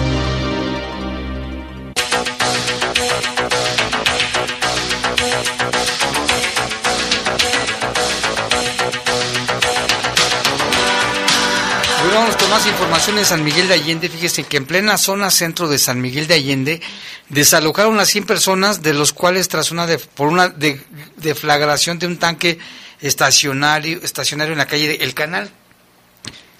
[12.51, 14.09] Más información en San Miguel de Allende.
[14.09, 16.81] Fíjese que en plena zona centro de San Miguel de Allende
[17.29, 22.17] desalojaron a 100 personas, de los cuales tras una de, por una deflagración de un
[22.17, 22.59] tanque
[22.99, 25.49] estacionario, estacionario en la calle El Canal,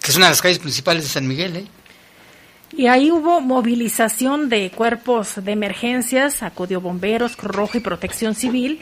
[0.02, 1.58] que es una de las calles principales de San Miguel.
[1.58, 1.66] ¿eh?
[2.72, 8.80] Y ahí hubo movilización de cuerpos de emergencias, acudió bomberos, Cruz Rojo y Protección Civil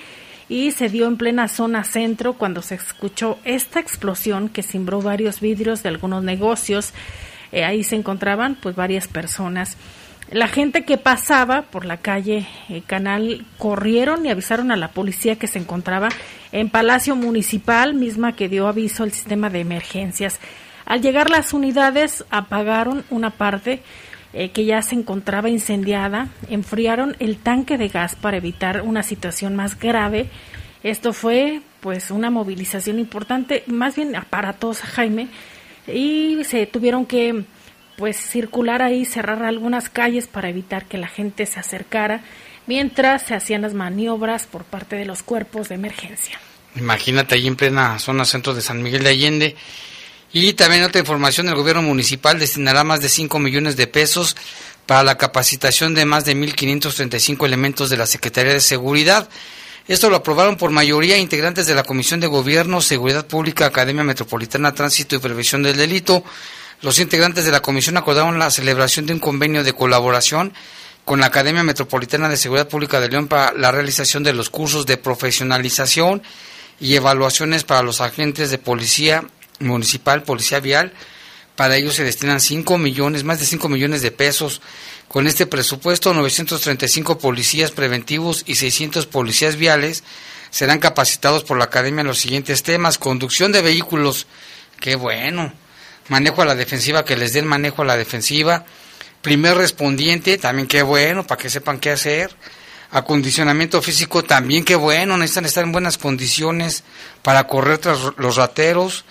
[0.49, 5.39] y se dio en plena zona centro cuando se escuchó esta explosión que cimbró varios
[5.39, 6.91] vidrios de algunos negocios.
[7.51, 9.77] Eh, ahí se encontraban pues varias personas.
[10.31, 15.37] La gente que pasaba por la calle eh, Canal corrieron y avisaron a la policía
[15.37, 16.09] que se encontraba
[16.51, 20.39] en Palacio Municipal, misma que dio aviso al sistema de emergencias.
[20.85, 23.83] Al llegar las unidades apagaron una parte
[24.33, 29.55] eh, que ya se encontraba incendiada, enfriaron el tanque de gas para evitar una situación
[29.55, 30.29] más grave.
[30.83, 35.27] Esto fue pues una movilización importante, más bien aparatosa, Jaime,
[35.87, 37.43] y se tuvieron que
[37.97, 42.21] pues circular ahí, cerrar algunas calles para evitar que la gente se acercara,
[42.65, 46.39] mientras se hacían las maniobras por parte de los cuerpos de emergencia.
[46.75, 49.55] Imagínate ahí en plena zona centro de San Miguel de Allende
[50.31, 54.35] y también otra información, el gobierno municipal destinará más de 5 millones de pesos
[54.85, 59.29] para la capacitación de más de 1.535 elementos de la Secretaría de Seguridad.
[59.87, 64.73] Esto lo aprobaron por mayoría integrantes de la Comisión de Gobierno, Seguridad Pública, Academia Metropolitana,
[64.75, 66.23] Tránsito y Prevención del Delito.
[66.81, 70.53] Los integrantes de la comisión acordaron la celebración de un convenio de colaboración
[71.05, 74.85] con la Academia Metropolitana de Seguridad Pública de León para la realización de los cursos
[74.85, 76.21] de profesionalización
[76.79, 79.25] y evaluaciones para los agentes de policía
[79.59, 80.93] municipal, policía vial.
[81.55, 84.61] Para ello se destinan 5 millones, más de 5 millones de pesos.
[85.09, 90.03] Con este presupuesto, 935 policías preventivos y 600 policías viales
[90.51, 92.97] serán capacitados por la academia en los siguientes temas.
[92.97, 94.27] Conducción de vehículos,
[94.79, 95.53] qué bueno.
[96.07, 98.65] Manejo a la defensiva, que les den manejo a la defensiva.
[99.21, 102.35] Primer respondiente, también qué bueno, para que sepan qué hacer.
[102.91, 106.83] Acondicionamiento físico, también qué bueno, necesitan estar en buenas condiciones
[107.21, 109.05] para correr tras los rateros.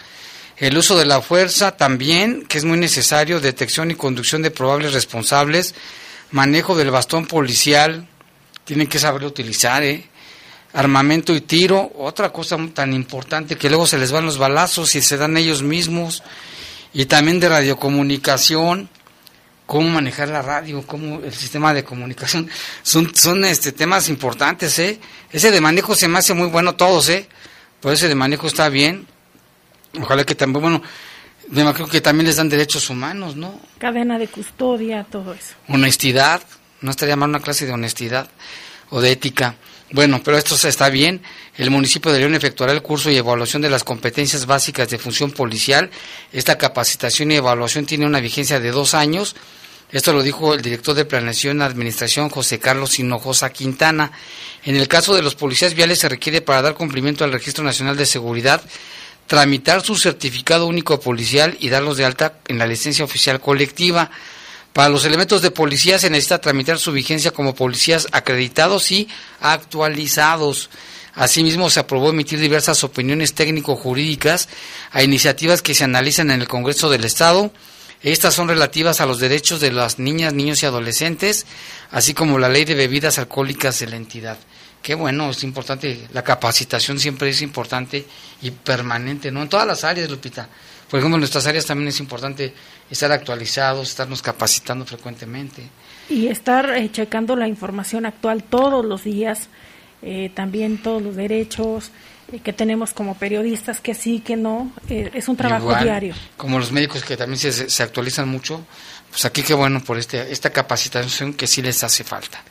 [0.61, 4.93] El uso de la fuerza también, que es muy necesario, detección y conducción de probables
[4.93, 5.75] responsables,
[6.33, 8.09] manejo del bastón policial,
[8.65, 10.05] tienen que saberlo utilizar, ¿eh?
[10.73, 15.01] armamento y tiro, otra cosa tan importante que luego se les van los balazos y
[15.01, 16.25] se dan ellos mismos,
[16.93, 18.89] y también de radiocomunicación,
[19.65, 22.51] cómo manejar la radio, cómo el sistema de comunicación,
[22.83, 24.99] son, son este, temas importantes, ¿eh?
[25.31, 27.29] Ese de manejo se me hace muy bueno todos, ¿eh?
[27.81, 29.07] Por ese de manejo está bien.
[30.01, 30.83] Ojalá que también, bueno,
[31.51, 33.59] me imagino que también les dan derechos humanos, ¿no?
[33.79, 35.55] Cadena de custodia, todo eso.
[35.69, 36.43] Honestidad,
[36.81, 38.29] no estaría mal una clase de honestidad
[38.91, 39.57] o de ética.
[39.91, 41.23] Bueno, pero esto está bien.
[41.57, 45.31] El municipio de León efectuará el curso y evaluación de las competencias básicas de función
[45.31, 45.91] policial.
[46.33, 49.35] Esta capacitación y evaluación tiene una vigencia de dos años.
[49.91, 54.13] Esto lo dijo el director de Planeación y Administración, José Carlos Hinojosa Quintana.
[54.65, 57.97] En el caso de los policías viales se requiere para dar cumplimiento al Registro Nacional
[57.97, 58.61] de Seguridad
[59.29, 64.11] tramitar su certificado único policial y darlos de alta en la licencia oficial colectiva.
[64.73, 69.07] Para los elementos de policía se necesita tramitar su vigencia como policías acreditados y
[69.41, 70.71] actualizados.
[71.15, 74.49] Asimismo, se aprobó emitir diversas opiniones técnico-jurídicas
[74.93, 77.53] a iniciativas que se analizan en el Congreso del Estado.
[78.03, 81.45] Estas son relativas a los derechos de las niñas, niños y adolescentes,
[81.91, 84.39] así como la ley de bebidas alcohólicas de la entidad.
[84.83, 88.07] Qué bueno, es importante, la capacitación siempre es importante
[88.43, 89.43] y permanente, ¿no?
[89.43, 90.49] En todas las áreas, Lupita.
[90.89, 92.55] Por ejemplo, en nuestras áreas también es importante
[92.91, 95.63] estar actualizados, estarnos capacitando frecuentemente.
[96.09, 99.49] Y estar eh, checando la información actual todos los días,
[100.01, 101.91] eh, también todos los derechos
[102.33, 106.15] eh, que tenemos como periodistas, que sí, que no, es un trabajo diario.
[106.39, 108.65] Como los médicos que también se, se actualizan mucho,
[109.11, 112.43] pues aquí qué bueno por este, esta capacitación que sí les hace falta.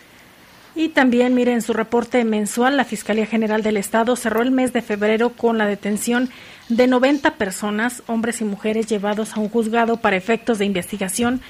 [0.77, 4.83] Y también, miren, su reporte mensual, la Fiscalía General del Estado cerró el mes de
[4.83, 6.29] febrero con la detención
[6.69, 11.41] de 90 personas, hombres y mujeres, llevados a un juzgado para efectos de investigación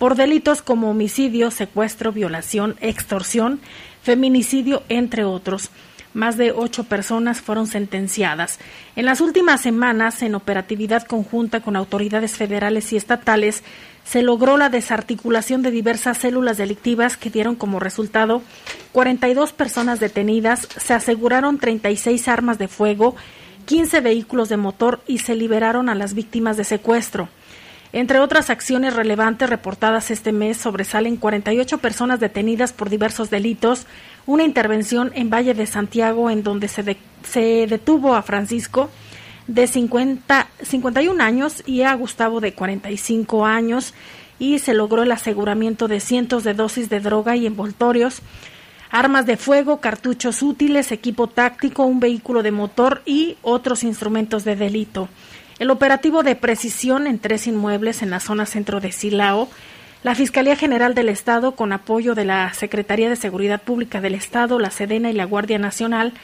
[0.00, 3.60] por delitos como homicidio, secuestro, violación, extorsión,
[4.02, 5.70] feminicidio, entre otros.
[6.12, 8.58] Más de ocho personas fueron sentenciadas.
[8.96, 13.62] En las últimas semanas, en operatividad conjunta con autoridades federales y estatales,
[14.04, 18.42] se logró la desarticulación de diversas células delictivas que dieron como resultado
[18.92, 23.16] 42 personas detenidas, se aseguraron 36 armas de fuego,
[23.64, 27.28] 15 vehículos de motor y se liberaron a las víctimas de secuestro.
[27.92, 33.86] Entre otras acciones relevantes reportadas este mes sobresalen 48 personas detenidas por diversos delitos,
[34.24, 38.90] una intervención en Valle de Santiago en donde se, se detuvo a Francisco
[39.54, 43.92] de 50, 51 años y a Gustavo de 45 años
[44.38, 48.22] y se logró el aseguramiento de cientos de dosis de droga y envoltorios,
[48.90, 54.56] armas de fuego, cartuchos útiles, equipo táctico, un vehículo de motor y otros instrumentos de
[54.56, 55.08] delito.
[55.58, 59.48] El operativo de precisión en tres inmuebles en la zona centro de Silao,
[60.02, 64.58] la Fiscalía General del Estado, con apoyo de la Secretaría de Seguridad Pública del Estado,
[64.58, 66.14] la Sedena y la Guardia Nacional,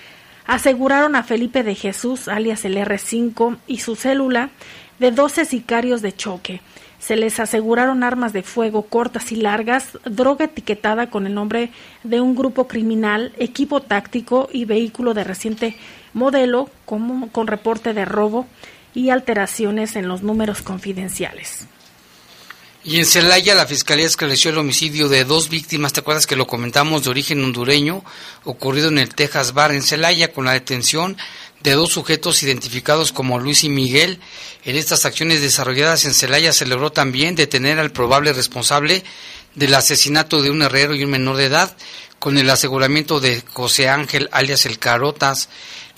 [0.48, 4.50] aseguraron a Felipe de Jesús, alias el R5, y su célula
[4.98, 6.60] de 12 sicarios de choque.
[6.98, 11.70] Se les aseguraron armas de fuego cortas y largas, droga etiquetada con el nombre
[12.02, 15.76] de un grupo criminal, equipo táctico y vehículo de reciente
[16.14, 18.46] modelo con reporte de robo,
[18.94, 21.68] y alteraciones en los números confidenciales.
[22.88, 26.46] Y en Celaya la Fiscalía esclareció el homicidio de dos víctimas, ¿te acuerdas que lo
[26.46, 28.02] comentamos de origen hondureño,
[28.44, 31.18] ocurrido en el Texas Bar en Celaya con la detención
[31.60, 34.20] de dos sujetos identificados como Luis y Miguel.
[34.64, 39.04] En estas acciones desarrolladas en Celaya se logró también detener al probable responsable
[39.54, 41.76] del asesinato de un herrero y un menor de edad,
[42.18, 45.50] con el aseguramiento de José Ángel alias El Carotas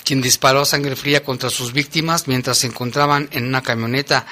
[0.05, 4.27] quien disparó a sangre fría contra sus víctimas mientras se encontraban en una camioneta.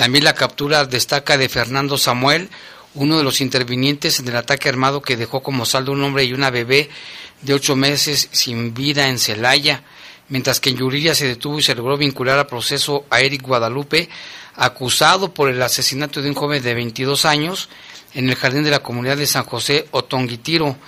[0.00, 2.48] También la captura destaca de Fernando Samuel,
[2.94, 6.32] uno de los intervinientes en el ataque armado que dejó como saldo un hombre y
[6.32, 6.88] una bebé
[7.42, 9.82] de ocho meses sin vida en Celaya,
[10.30, 14.08] mientras que en Yuriria se detuvo y se logró vincular al proceso a Eric Guadalupe,
[14.54, 17.68] acusado por el asesinato de un joven de 22 años
[18.14, 20.78] en el jardín de la comunidad de San José Otonguitiro.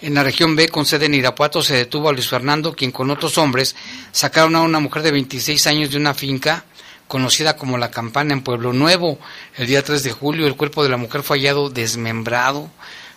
[0.00, 3.10] En la región B, con sede en Irapuato, se detuvo a Luis Fernando, quien con
[3.10, 3.76] otros hombres
[4.12, 6.64] sacaron a una mujer de 26 años de una finca
[7.12, 9.18] conocida como La Campana en Pueblo Nuevo.
[9.58, 12.70] El día 3 de julio, el cuerpo de la mujer fue hallado desmembrado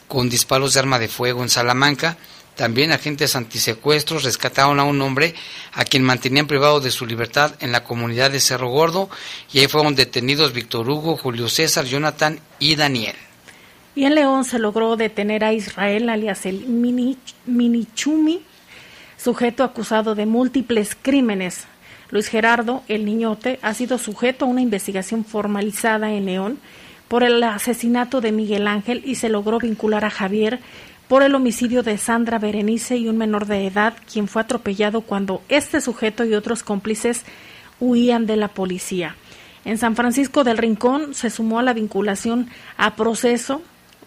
[0.09, 2.17] con disparos de arma de fuego en Salamanca.
[2.57, 5.33] También agentes antisecuestros rescataron a un hombre
[5.71, 9.09] a quien mantenían privado de su libertad en la comunidad de Cerro Gordo
[9.53, 13.15] y ahí fueron detenidos Víctor Hugo, Julio César, Jonathan y Daniel.
[13.95, 16.65] Y en León se logró detener a Israel, alias el
[17.45, 18.43] Minichumi,
[19.15, 21.65] sujeto acusado de múltiples crímenes.
[22.11, 26.59] Luis Gerardo, el niñote, ha sido sujeto a una investigación formalizada en León
[27.07, 30.59] por el asesinato de Miguel Ángel y se logró vincular a Javier
[31.07, 35.41] por el homicidio de Sandra Berenice y un menor de edad, quien fue atropellado cuando
[35.49, 37.23] este sujeto y otros cómplices
[37.79, 39.15] huían de la policía.
[39.65, 43.61] En San Francisco del Rincón se sumó a la vinculación a proceso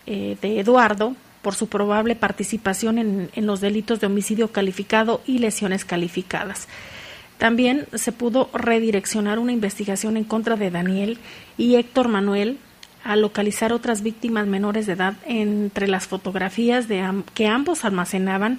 [0.06, 5.38] eh, de Eduardo por su probable participación en, en los delitos de homicidio calificado y
[5.38, 6.68] lesiones calificadas.
[7.38, 11.18] También se pudo redireccionar una investigación en contra de Daniel
[11.56, 12.58] y Héctor Manuel
[13.04, 18.58] a localizar otras víctimas menores de edad entre las fotografías de que ambos almacenaban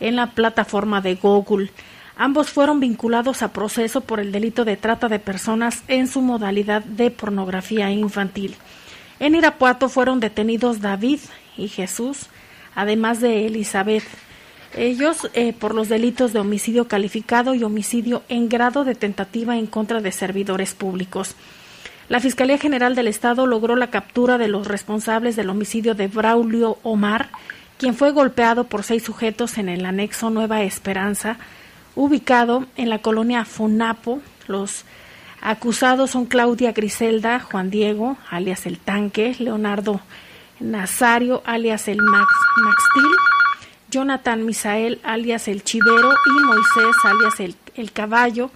[0.00, 1.70] en la plataforma de Google.
[2.16, 6.82] Ambos fueron vinculados a proceso por el delito de trata de personas en su modalidad
[6.82, 8.56] de pornografía infantil.
[9.20, 11.20] En Irapuato fueron detenidos David
[11.56, 12.26] y Jesús,
[12.74, 14.04] además de Elizabeth.
[14.76, 19.66] Ellos eh, por los delitos de homicidio calificado y homicidio en grado de tentativa en
[19.66, 21.34] contra de servidores públicos.
[22.08, 26.78] La Fiscalía General del Estado logró la captura de los responsables del homicidio de Braulio
[26.82, 27.28] Omar,
[27.76, 31.38] quien fue golpeado por seis sujetos en el anexo Nueva Esperanza,
[31.94, 34.20] ubicado en la colonia Fonapo.
[34.46, 34.84] Los
[35.40, 40.00] Acusados son Claudia Griselda, Juan Diego, alias el Tanque, Leonardo
[40.60, 42.28] Nazario, alias el Max,
[42.64, 43.12] Maxtil,
[43.90, 48.50] Jonathan Misael, alias el Chivero, y Moisés, alias el, el Caballo,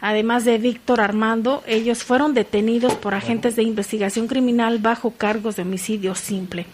[0.00, 1.62] además de Víctor Armando.
[1.66, 6.66] Ellos fueron detenidos por agentes de investigación criminal bajo cargos de homicidio simple.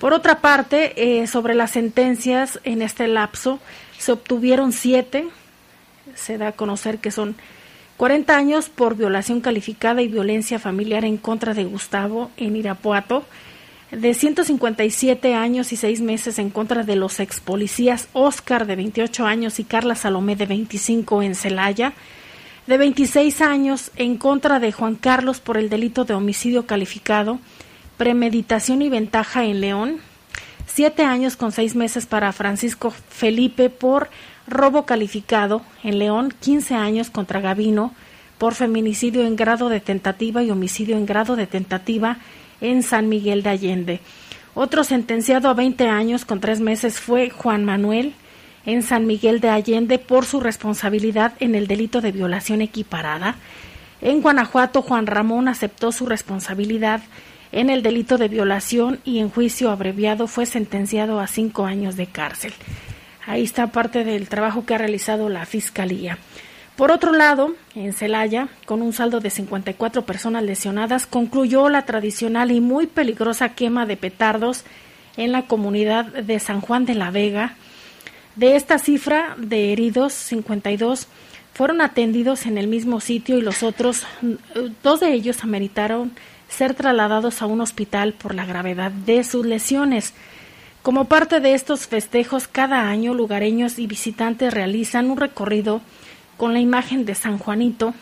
[0.00, 3.58] Por otra parte, eh, sobre las sentencias en este lapso,
[3.98, 5.26] se obtuvieron siete.
[6.14, 7.36] Se da a conocer que son
[7.96, 13.24] 40 años por violación calificada y violencia familiar en contra de Gustavo en Irapuato,
[13.90, 19.26] de 157 años y 6 meses en contra de los ex policías Oscar de 28
[19.26, 21.92] años y Carla Salomé de 25 en Celaya,
[22.66, 27.38] de 26 años en contra de Juan Carlos por el delito de homicidio calificado,
[27.96, 30.00] premeditación y ventaja en León,
[30.66, 34.08] 7 años con 6 meses para Francisco Felipe por
[34.46, 37.94] robo calificado en León, 15 años contra Gavino
[38.38, 42.18] por feminicidio en grado de tentativa y homicidio en grado de tentativa
[42.64, 44.00] en San Miguel de Allende.
[44.54, 48.14] Otro sentenciado a 20 años con tres meses fue Juan Manuel
[48.66, 53.36] en San Miguel de Allende por su responsabilidad en el delito de violación equiparada.
[54.00, 57.02] En Guanajuato, Juan Ramón aceptó su responsabilidad
[57.52, 62.06] en el delito de violación y en juicio abreviado fue sentenciado a cinco años de
[62.06, 62.52] cárcel.
[63.26, 66.18] Ahí está parte del trabajo que ha realizado la Fiscalía.
[66.76, 72.50] Por otro lado, en Celaya, con un saldo de 54 personas lesionadas, concluyó la tradicional
[72.50, 74.64] y muy peligrosa quema de petardos
[75.16, 77.54] en la comunidad de San Juan de la Vega.
[78.34, 81.06] De esta cifra de heridos, 52
[81.52, 84.04] fueron atendidos en el mismo sitio y los otros,
[84.82, 86.10] dos de ellos ameritaron
[86.48, 90.12] ser trasladados a un hospital por la gravedad de sus lesiones.
[90.82, 95.80] Como parte de estos festejos, cada año lugareños y visitantes realizan un recorrido
[96.36, 97.94] con la imagen de San Juanito,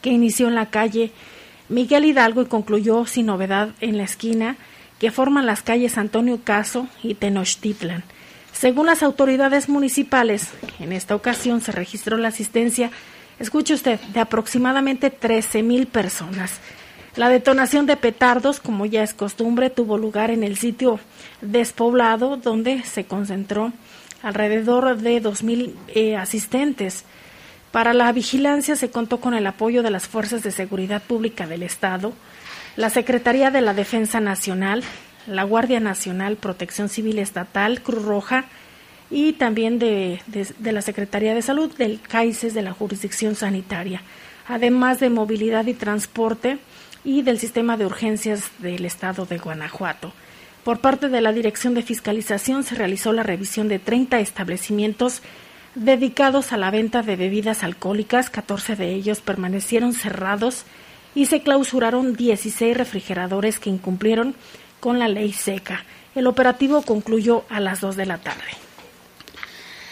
[0.00, 1.12] que inició en la calle
[1.68, 4.56] Miguel Hidalgo y concluyó sin novedad en la esquina
[4.98, 8.04] que forman las calles Antonio Caso y Tenochtitlan.
[8.52, 12.90] Según las autoridades municipales, en esta ocasión se registró la asistencia,
[13.38, 16.60] escuche usted, de aproximadamente 13 mil personas.
[17.16, 21.00] La detonación de petardos, como ya es costumbre, tuvo lugar en el sitio
[21.40, 23.72] despoblado donde se concentró
[24.22, 27.04] alrededor de 2.000 eh, asistentes.
[27.72, 31.62] Para la vigilancia se contó con el apoyo de las Fuerzas de Seguridad Pública del
[31.62, 32.12] Estado,
[32.76, 34.84] la Secretaría de la Defensa Nacional,
[35.26, 38.44] la Guardia Nacional, Protección Civil Estatal, Cruz Roja
[39.10, 40.20] y también de,
[40.60, 44.02] la Secretaría de Salud, del CAICES de la Jurisdicción Sanitaria,
[44.46, 46.58] además de movilidad y transporte
[47.04, 50.12] y del sistema de urgencias del Estado de Guanajuato.
[50.62, 55.22] Por parte de la Dirección de Fiscalización se realizó la revisión de 30 establecimientos
[55.74, 60.64] dedicados a la venta de bebidas alcohólicas, 14 de ellos permanecieron cerrados
[61.14, 64.34] y se clausuraron 16 refrigeradores que incumplieron
[64.80, 65.84] con la ley seca.
[66.14, 68.42] El operativo concluyó a las 2 de la tarde.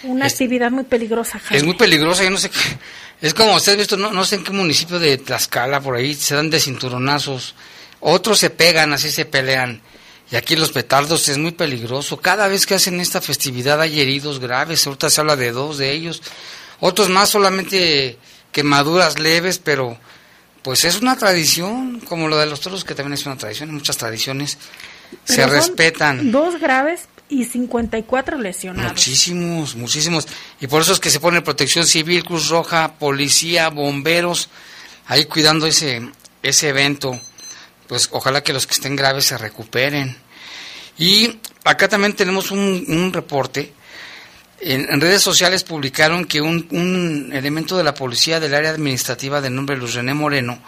[0.03, 1.59] Una actividad muy peligrosa, Jaime.
[1.59, 2.59] Es muy peligrosa, yo no sé qué.
[3.20, 6.14] Es como usted ha visto, no, no sé en qué municipio de Tlaxcala, por ahí,
[6.14, 7.55] se dan de cinturonazos.
[8.01, 9.83] Otros se pegan, así se pelean.
[10.33, 12.18] Y aquí los petardos es muy peligroso.
[12.18, 14.87] Cada vez que hacen esta festividad hay heridos graves.
[14.87, 16.22] Ahorita se habla de dos de ellos.
[16.78, 18.16] Otros más solamente
[18.53, 19.99] quemaduras leves, pero
[20.62, 23.74] pues es una tradición, como lo de los toros, que también es una tradición.
[23.74, 24.59] Muchas tradiciones
[25.24, 26.31] se respetan.
[26.31, 28.93] Dos graves y 54 lesionados.
[28.93, 30.28] Muchísimos, muchísimos.
[30.61, 34.49] Y por eso es que se pone protección civil, Cruz Roja, policía, bomberos,
[35.07, 36.09] ahí cuidando ese,
[36.43, 37.18] ese evento
[37.91, 40.16] pues ojalá que los que estén graves se recuperen.
[40.97, 43.72] Y acá también tenemos un, reporte.
[44.61, 49.76] En, redes sociales publicaron que un, elemento de la policía del área administrativa de nombre
[49.76, 50.62] Luz René Moreno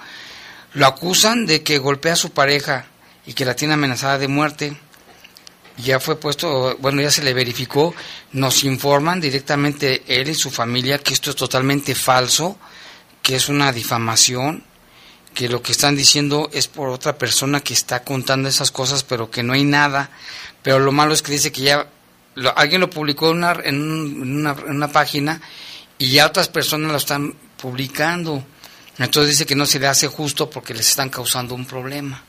[0.75, 2.87] lo acusan de que golpea a su pareja
[3.25, 4.77] y que la tiene amenazada de muerte.
[5.77, 7.95] Ya fue puesto, bueno, ya se le verificó,
[8.33, 12.59] nos informan directamente él y su familia que esto es totalmente falso,
[13.23, 14.65] que es una difamación,
[15.35, 19.31] que lo que están diciendo es por otra persona que está contando esas cosas, pero
[19.31, 20.11] que no hay nada.
[20.63, 21.87] Pero lo malo es que dice que ya
[22.57, 25.41] alguien lo publicó en una, en, una, página
[25.99, 28.45] y ya otras personas lo están publicando.
[28.99, 32.23] Entonces dice que no se le hace justo porque les están causando un problema.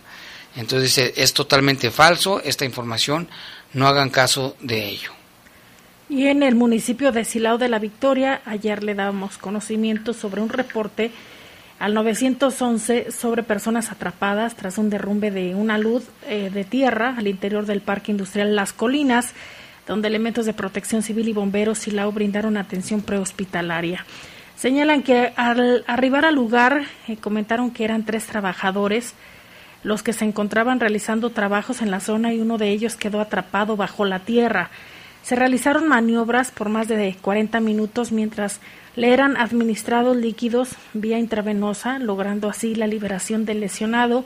[0.55, 3.27] Entonces dice, es totalmente falso esta información,
[3.73, 5.11] no hagan caso de ello.
[6.09, 10.49] Y en el municipio de Silao de la Victoria, ayer le damos conocimiento sobre un
[10.49, 11.11] reporte
[11.83, 17.27] al 911 sobre personas atrapadas tras un derrumbe de una luz eh, de tierra al
[17.27, 19.33] interior del Parque Industrial Las Colinas,
[19.85, 24.05] donde elementos de protección civil y bomberos Silao brindaron atención prehospitalaria.
[24.55, 29.13] Señalan que al arribar al lugar eh, comentaron que eran tres trabajadores
[29.83, 33.75] los que se encontraban realizando trabajos en la zona y uno de ellos quedó atrapado
[33.75, 34.69] bajo la tierra.
[35.21, 38.61] Se realizaron maniobras por más de 40 minutos mientras
[38.95, 44.25] le eran administrados líquidos vía intravenosa, logrando así la liberación del lesionado,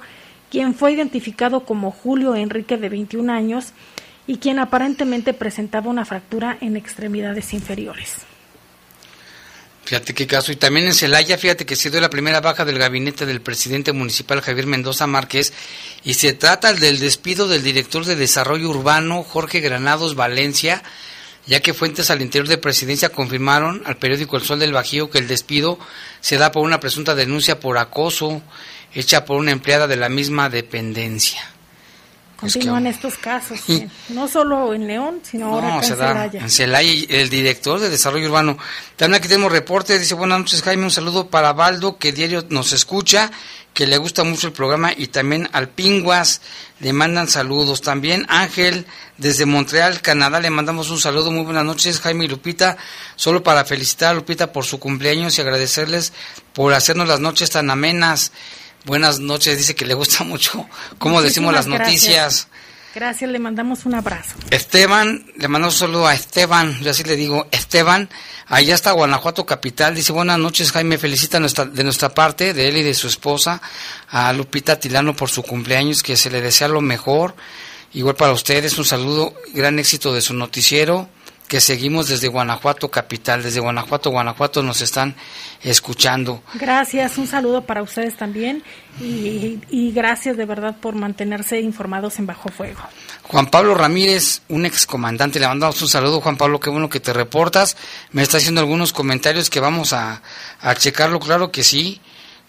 [0.52, 3.74] quien fue identificado como Julio Enrique de 21 años
[4.28, 8.26] y quien aparentemente presentaba una fractura en extremidades inferiores.
[9.88, 10.52] Fíjate qué caso.
[10.52, 13.94] Y también en Celaya, fíjate que se dio la primera baja del gabinete del presidente
[13.94, 15.54] municipal Javier Mendoza Márquez
[16.04, 20.84] y se trata del despido del director de desarrollo urbano Jorge Granados Valencia,
[21.48, 25.18] ya que fuentes al interior de presidencia confirmaron al periódico El Sol del Bajío que
[25.18, 25.80] el despido
[26.20, 28.42] se da por una presunta denuncia por acoso
[28.94, 31.57] hecha por una empleada de la misma dependencia.
[32.38, 33.60] Continúan estos casos,
[34.10, 36.40] no solo en León, sino ahora en Celaya.
[36.40, 38.60] En Celaya, el director de Desarrollo Urbano.
[38.96, 42.74] También aquí tenemos reporte, dice, buenas noches Jaime, un saludo para Baldo, que diario nos
[42.74, 43.32] escucha,
[43.74, 46.42] que le gusta mucho el programa, y también al Pinguas,
[46.80, 47.82] le mandan saludos.
[47.82, 48.86] También Ángel,
[49.18, 52.78] desde Montreal, Canadá, le mandamos un saludo, muy buenas noches Jaime y Lupita,
[53.16, 56.14] solo para felicitar a Lupita por su cumpleaños y agradecerles
[56.54, 58.32] por hacernos las noches tan amenas.
[58.88, 60.66] Buenas noches, dice que le gusta mucho
[60.98, 62.48] cómo decimos las noticias.
[62.96, 64.36] Gracias, le mandamos un abrazo.
[64.50, 68.10] Esteban, le mandamos un saludo a Esteban, yo así le digo, Esteban,
[68.46, 72.78] allá está Guanajuato Capital, dice buenas noches Jaime, felicita nuestra, de nuestra parte, de él
[72.78, 73.62] y de su esposa,
[74.08, 77.36] a Lupita Tilano por su cumpleaños, que se le desea lo mejor,
[77.94, 81.10] igual para ustedes, un saludo, gran éxito de su noticiero,
[81.48, 85.16] que seguimos desde Guanajuato Capital, desde Guanajuato, Guanajuato nos están
[85.62, 86.44] escuchando.
[86.56, 88.64] Gracias, un saludo para ustedes también
[89.00, 92.82] y, gracias de verdad por mantenerse informados en Bajo Fuego.
[93.24, 97.14] Juan Pablo Ramírez, un excomandante, le mandamos un saludo, Juan Pablo, qué bueno que te
[97.14, 97.78] reportas.
[98.12, 100.22] Me está haciendo algunos comentarios que vamos a,
[100.78, 102.02] checarlo, claro que sí,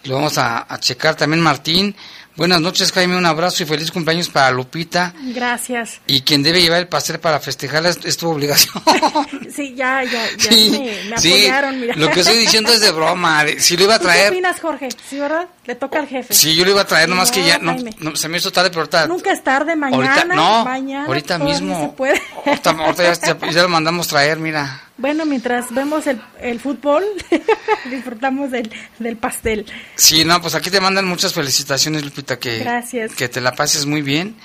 [0.03, 1.15] lo vamos a, a checar.
[1.15, 1.95] También Martín,
[2.39, 3.17] Buenas noches, Jaime.
[3.17, 5.13] Un abrazo y feliz cumpleaños para Lupita.
[5.35, 5.99] Gracias.
[6.07, 8.81] Y quien debe llevar el pastel para festejarla es, tu obligación.
[9.53, 11.81] sí, ya, ya, ya me, apoyaron.
[11.81, 11.95] Mira.
[11.97, 13.43] Lo que estoy diciendo es de broma.
[13.57, 14.31] Si lo iba a traer.
[14.31, 14.87] ¿Qué opinas, Jorge?
[15.09, 15.49] Sí, ¿verdad?
[15.65, 16.33] Le toca al jefe.
[16.33, 18.83] Sí, yo lo iba a traer, nomás que ya no, se me hizo tarde, pero
[18.83, 19.07] ahorita.
[19.07, 20.13] Nunca es tarde, mañana.
[20.15, 21.89] Ahorita, no, mañana, ahorita mismo.
[21.89, 22.21] Se puede.
[22.45, 24.81] Ahorita, ya, lo mandamos traer, mira.
[24.99, 27.03] Bueno, mientras vemos el, el fútbol,
[27.89, 29.65] disfrutamos del, del pastel.
[29.95, 33.15] Sí, no, pues aquí te mandan muchas felicitaciones, Lupita, que, Gracias.
[33.15, 34.35] que te la pases muy bien.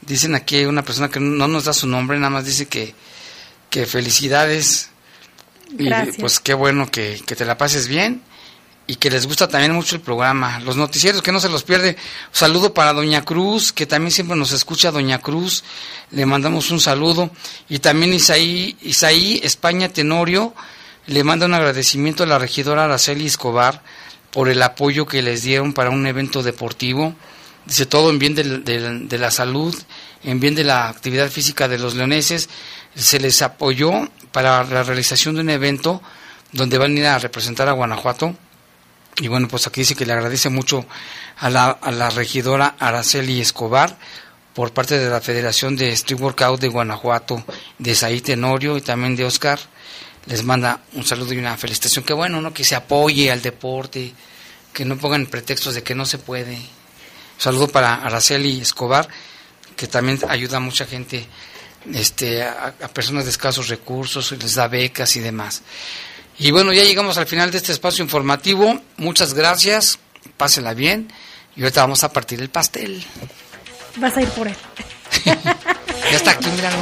[0.00, 2.94] Dicen aquí una persona que no nos da su nombre, nada más dice que,
[3.68, 4.90] que felicidades.
[5.70, 6.16] Gracias.
[6.16, 8.22] Y pues qué bueno que, que te la pases bien
[8.88, 10.60] y que les gusta también mucho el programa.
[10.60, 11.90] Los noticieros, que no se los pierde.
[11.90, 11.96] Un
[12.32, 15.62] saludo para Doña Cruz, que también siempre nos escucha Doña Cruz.
[16.10, 17.30] Le mandamos un saludo.
[17.68, 20.54] Y también Isaí, Isaí España Tenorio,
[21.06, 23.82] le manda un agradecimiento a la regidora Araceli Escobar
[24.30, 27.14] por el apoyo que les dieron para un evento deportivo.
[27.66, 29.76] Dice todo en bien de, la salud,
[30.24, 32.48] en bien de la actividad física de los leoneses.
[32.94, 36.00] Se les apoyó para la realización de un evento
[36.52, 38.34] donde van a ir a representar a Guanajuato
[39.20, 40.86] y bueno, pues aquí dice que le agradece mucho
[41.38, 43.96] a la, a la regidora Araceli Escobar
[44.54, 47.44] por parte de la Federación de Street Workout de Guanajuato,
[47.78, 49.58] de Saí Tenorio y también de Oscar.
[50.26, 52.04] Les manda un saludo y una felicitación.
[52.04, 52.52] Qué bueno, ¿no?
[52.52, 54.12] Que se apoye al deporte,
[54.72, 56.58] que no pongan pretextos de que no se puede.
[57.38, 59.08] Saludo para Araceli Escobar,
[59.76, 61.26] que también ayuda a mucha gente,
[61.92, 65.62] este, a, a personas de escasos recursos, les da becas y demás.
[66.38, 68.80] Y bueno, ya llegamos al final de este espacio informativo.
[68.96, 69.98] Muchas gracias,
[70.36, 71.12] pásela bien.
[71.56, 73.04] Y ahorita vamos a partir el pastel.
[73.96, 74.56] Vas a ir por él.
[75.24, 76.78] ya está aquí, míralo.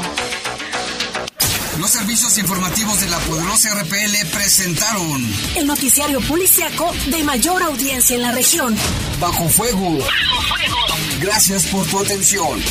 [1.79, 8.23] Los servicios informativos de la poderosa RPL presentaron el noticiario policiaco de mayor audiencia en
[8.23, 8.75] la región.
[9.21, 9.99] Bajo fuego.
[9.99, 10.77] Bajo fuego.
[11.21, 12.63] Gracias por tu atención.